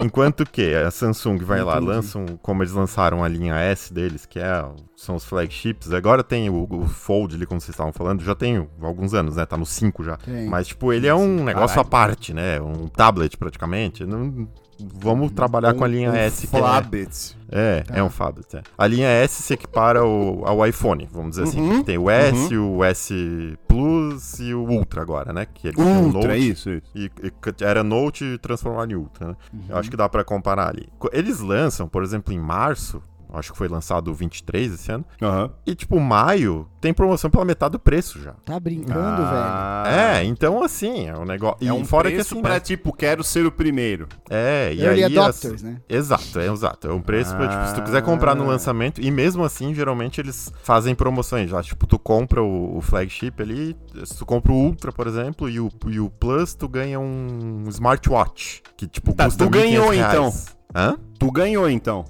[0.00, 1.86] enquanto que a Samsung vai lá, Entendi.
[1.86, 4.64] lançam, como eles lançaram a linha S deles, que é,
[4.96, 5.92] são os flagships.
[5.92, 9.46] Agora tem o, o Fold ali, como vocês estavam falando, já tem alguns anos, né?
[9.46, 10.16] Tá no 5 já.
[10.16, 10.48] Tem.
[10.48, 12.60] Mas, tipo, ele é um negócio à parte, né?
[12.60, 14.04] Um tablet, praticamente.
[14.04, 14.48] Não,
[14.78, 17.36] vamos trabalhar com a linha Um S, é, Flabit.
[17.50, 17.96] é, Tá.
[17.98, 18.56] é um Fablet.
[18.56, 18.62] é.
[18.76, 21.60] A linha S se equipara ao, ao iPhone, vamos dizer assim.
[21.60, 25.46] Uhum, Tem o S, o S Plus e o Ultra agora, né?
[25.52, 26.82] Que eles Ultra, Note isso, isso.
[26.94, 27.32] e, e
[27.64, 29.36] era Note transformar em Ultra, né?
[29.68, 30.88] Eu acho que dá pra comparar ali.
[31.12, 33.02] Eles lançam, por exemplo, em março,
[33.32, 35.50] acho que foi lançado o 23 esse ano, Aham.
[35.66, 38.32] e tipo, maio tem promoção pela metade do preço já.
[38.44, 39.26] Tá brincando, velho.
[39.32, 41.66] Ah, É, então assim, é um negócio.
[41.66, 42.60] É um fora preço que assim, pra, né?
[42.60, 44.06] tipo, quero ser o primeiro.
[44.30, 45.18] É, e Early aí.
[45.18, 45.80] adopters, as- né?
[45.88, 46.86] Exato, é exato.
[46.88, 48.48] É um preço pra, tipo, se tu quiser comprar no Ah.
[48.48, 51.62] lançamento, e mesmo assim, geralmente eles fazem promoções já.
[51.62, 55.58] Tipo, tu compra o, o flagship ali, se tu compra o Ultra, por exemplo, e
[55.58, 58.62] o, e o Plus, tu ganha um smartwatch.
[58.76, 60.12] Que, tipo, Tá, custa tu ganhou, 1.500 reais.
[60.14, 60.56] então.
[60.74, 60.98] Hã?
[61.18, 62.04] Tu ganhou, então.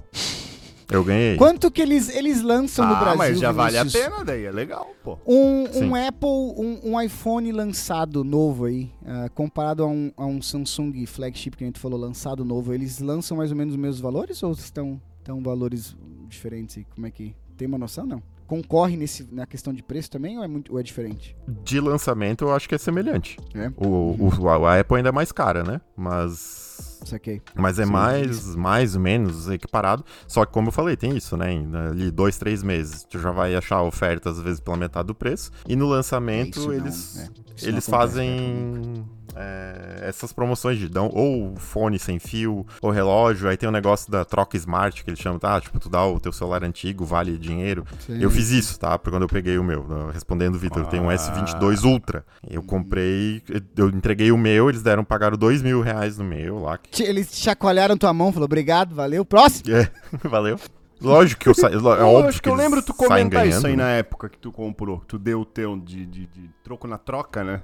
[0.89, 1.35] Eu ganhei.
[1.35, 3.17] Quanto que eles, eles lançam no ah, Brasil?
[3.17, 4.03] mas já vale a Vinícius?
[4.03, 5.17] pena daí, é legal, pô.
[5.27, 10.41] Um, um Apple, um, um iPhone lançado novo aí, ah, comparado a um, a um
[10.41, 13.99] Samsung flagship que a gente falou, lançado novo, eles lançam mais ou menos os mesmos
[13.99, 15.95] valores ou estão, estão valores
[16.27, 16.83] diferentes?
[16.93, 17.35] Como é que.
[17.57, 18.05] Tem uma noção?
[18.05, 18.21] Não.
[18.45, 21.35] Concorre nesse, na questão de preço também ou é, muito, ou é diferente?
[21.63, 23.37] De lançamento, eu acho que é semelhante.
[23.53, 23.69] É?
[23.75, 25.81] O, o, a Apple ainda é mais cara, né?
[25.97, 26.66] Mas.
[27.07, 27.41] Saquei.
[27.55, 30.03] Mas é Sim, mais, mais ou menos equiparado.
[30.27, 31.47] Só que, como eu falei, tem isso, né?
[31.89, 35.51] Ali dois, três meses, tu já vai achar ofertas, às vezes, pela metade do preço.
[35.67, 37.29] E no lançamento, não, eles, né?
[37.35, 39.05] Não eles acontece, fazem
[39.35, 43.49] é, essas promoções de dão ou fone sem fio, ou relógio.
[43.49, 45.59] Aí tem o negócio da troca smart, que eles chamam, tá?
[45.59, 47.85] Tipo, tu dá o teu celular antigo, vale dinheiro.
[47.99, 48.21] Sim.
[48.21, 48.97] Eu fiz isso, tá?
[48.97, 49.83] Pra quando eu peguei o meu.
[49.87, 50.11] né?
[50.13, 51.15] Respondendo o Vitor, eu tenho um Ah.
[51.15, 52.25] S22 Ultra.
[52.49, 53.41] Eu comprei,
[53.75, 56.79] eu entreguei o meu, eles deram, pagaram dois mil reais no meu lá.
[56.99, 59.23] Eles chacoalharam tua mão, falou obrigado, valeu.
[59.25, 59.75] Próximo!
[59.75, 59.89] É,
[60.27, 60.59] valeu.
[60.99, 61.73] Lógico que eu saí.
[61.73, 63.83] É Eu óbvio acho que eu eles lembro tu comentar isso aí né?
[63.83, 65.03] na época que tu comprou.
[65.07, 67.61] Tu deu o teu de, de, de troco na troca, né?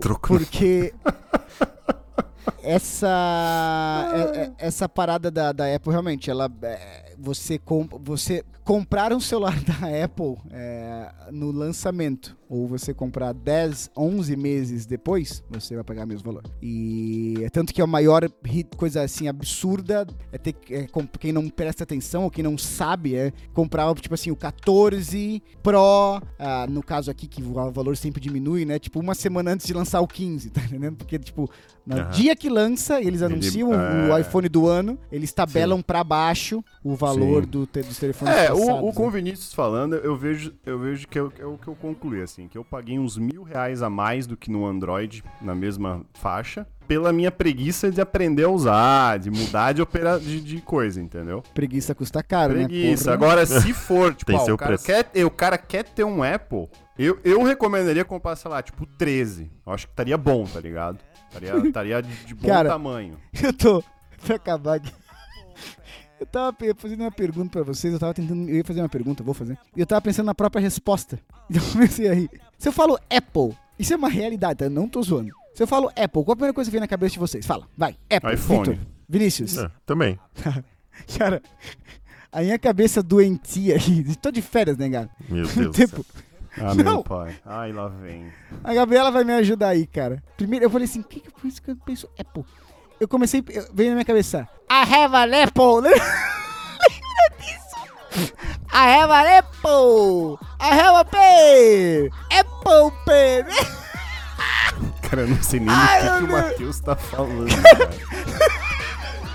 [0.00, 0.28] Troco.
[0.28, 0.92] Porque
[2.62, 9.12] essa é- é- essa parada da, da Apple realmente, ela é, você comp, você comprar
[9.12, 15.74] um celular da Apple é, no lançamento ou você comprar 10, 11 meses depois, você
[15.74, 16.42] vai pagar o mesmo valor.
[16.62, 18.22] E é tanto que a maior
[18.76, 22.56] coisa assim absurda é ter que- é, com- quem não presta atenção ou quem não
[22.58, 27.96] sabe é comprar tipo assim o 14 Pro, ah, no caso aqui que o valor
[27.96, 28.78] sempre diminui, né?
[28.78, 30.96] Tipo uma semana antes de lançar o 15, tá entendendo?
[30.96, 31.50] Porque tipo
[31.86, 32.10] no Aham.
[32.10, 34.20] dia que lança, eles anunciam o- o é.
[34.20, 38.62] iPhone do ano, eles tabelam pra baixo o valor do te- dos telefones É, passados,
[38.62, 38.92] o, o né?
[38.92, 41.74] com o Vinícius falando, eu vejo, eu vejo que é o que eu, que eu
[41.76, 45.54] concluí, assim, que eu paguei uns mil reais a mais do que no Android, na
[45.54, 50.60] mesma faixa, pela minha preguiça de aprender a usar, de mudar de, opera, de, de
[50.60, 51.42] coisa, entendeu?
[51.54, 53.12] Preguiça custa caro, Preguiça.
[53.12, 53.16] né?
[53.16, 53.32] Porra.
[53.32, 54.84] Agora, se for, tipo, Tem ah, seu o, cara preço.
[54.84, 56.68] quer, o cara quer ter um Apple,
[56.98, 59.50] eu, eu recomendaria comprar, sei lá, tipo, 13.
[59.66, 60.98] Eu acho que estaria bom, tá ligado?
[61.28, 63.16] Estaria, estaria de, de bom Cara, tamanho.
[63.42, 63.82] Eu tô.
[64.24, 64.92] Pra acabar aqui.
[66.18, 68.48] Eu tava fazendo uma pergunta pra vocês, eu tava tentando.
[68.48, 69.58] Eu ia fazer uma pergunta, vou fazer.
[69.76, 71.18] E eu tava pensando na própria resposta.
[71.50, 72.30] Então eu comecei a rir.
[72.58, 74.64] Se eu falo Apple, isso é uma realidade, tá?
[74.64, 75.32] Eu não tô zoando.
[75.54, 77.44] Se eu falo Apple, qual a primeira coisa que vem na cabeça de vocês?
[77.44, 77.96] Fala, vai.
[78.10, 78.34] Apple.
[78.34, 78.70] iPhone.
[78.70, 79.58] Vitor, Vinícius.
[79.58, 80.18] É, também.
[81.18, 81.42] Cara,
[82.32, 84.04] a minha cabeça doentia aí.
[84.16, 85.10] Tô de férias, né, cara?
[85.28, 85.76] Meu Deus.
[85.76, 86.04] céu.
[86.58, 86.84] Ah, Não.
[86.94, 87.36] meu pai.
[87.44, 88.32] Ai, lá vem.
[88.64, 90.22] A Gabriela vai me ajudar aí, cara.
[90.38, 92.44] Primeiro, eu falei assim, o que que por isso que eu penso Apple?
[92.98, 95.82] Eu comecei, veio na minha cabeça, I have an Apple.
[95.82, 96.00] Lembra
[97.38, 97.76] disso?
[98.72, 100.38] I have an Apple.
[100.60, 102.10] I have a Pay.
[102.30, 103.44] Apple Pay.
[105.02, 106.32] Cara, eu não sei nem Ai, o que, que o.
[106.32, 107.90] Matheus tá falando, cara.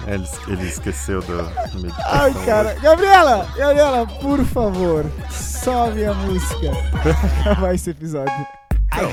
[0.07, 1.43] É, ele, ele esqueceu da
[1.76, 1.93] meditação.
[2.05, 2.74] Ai, cara.
[2.82, 6.72] Gabriela, Gabriela, por favor, sobe a música.
[7.03, 7.12] Pra
[7.51, 8.34] acabar esse episódio.
[8.91, 9.12] Ai, meu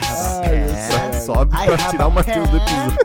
[0.66, 1.22] Deus.
[1.24, 2.98] Sobe pra tirar o Matheus do episódio.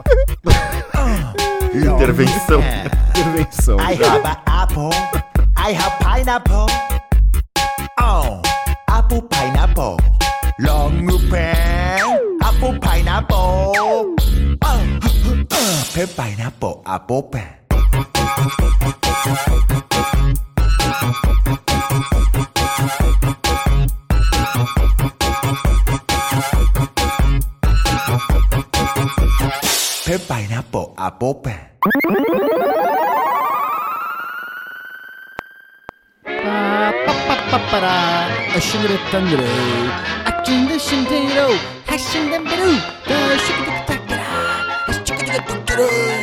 [1.76, 2.62] Intervenção.
[2.62, 2.86] É.
[3.10, 3.78] Intervenção.
[3.80, 4.92] I have an apple.
[5.58, 6.68] I have pineapple.
[8.00, 8.42] Oh,
[8.88, 9.98] apple pineapple.
[10.60, 12.38] Long pen.
[12.44, 13.74] Apple pineapple.
[13.80, 14.16] Oh,
[14.62, 16.84] uh, pineapple.
[16.86, 17.48] Apple pen.
[30.06, 30.43] Pepe.
[31.04, 31.52] a popa.
[37.06, 38.28] 빠빠빠빠라.
[38.56, 39.44] 어시노랬던 노래.
[40.24, 41.50] 아낀 듯신 대로
[41.86, 42.66] 하신 담배로
[43.06, 44.24] 더 쉽게 듣고 닦더라
[45.06, 46.23] 쉽게 듣고 닦더라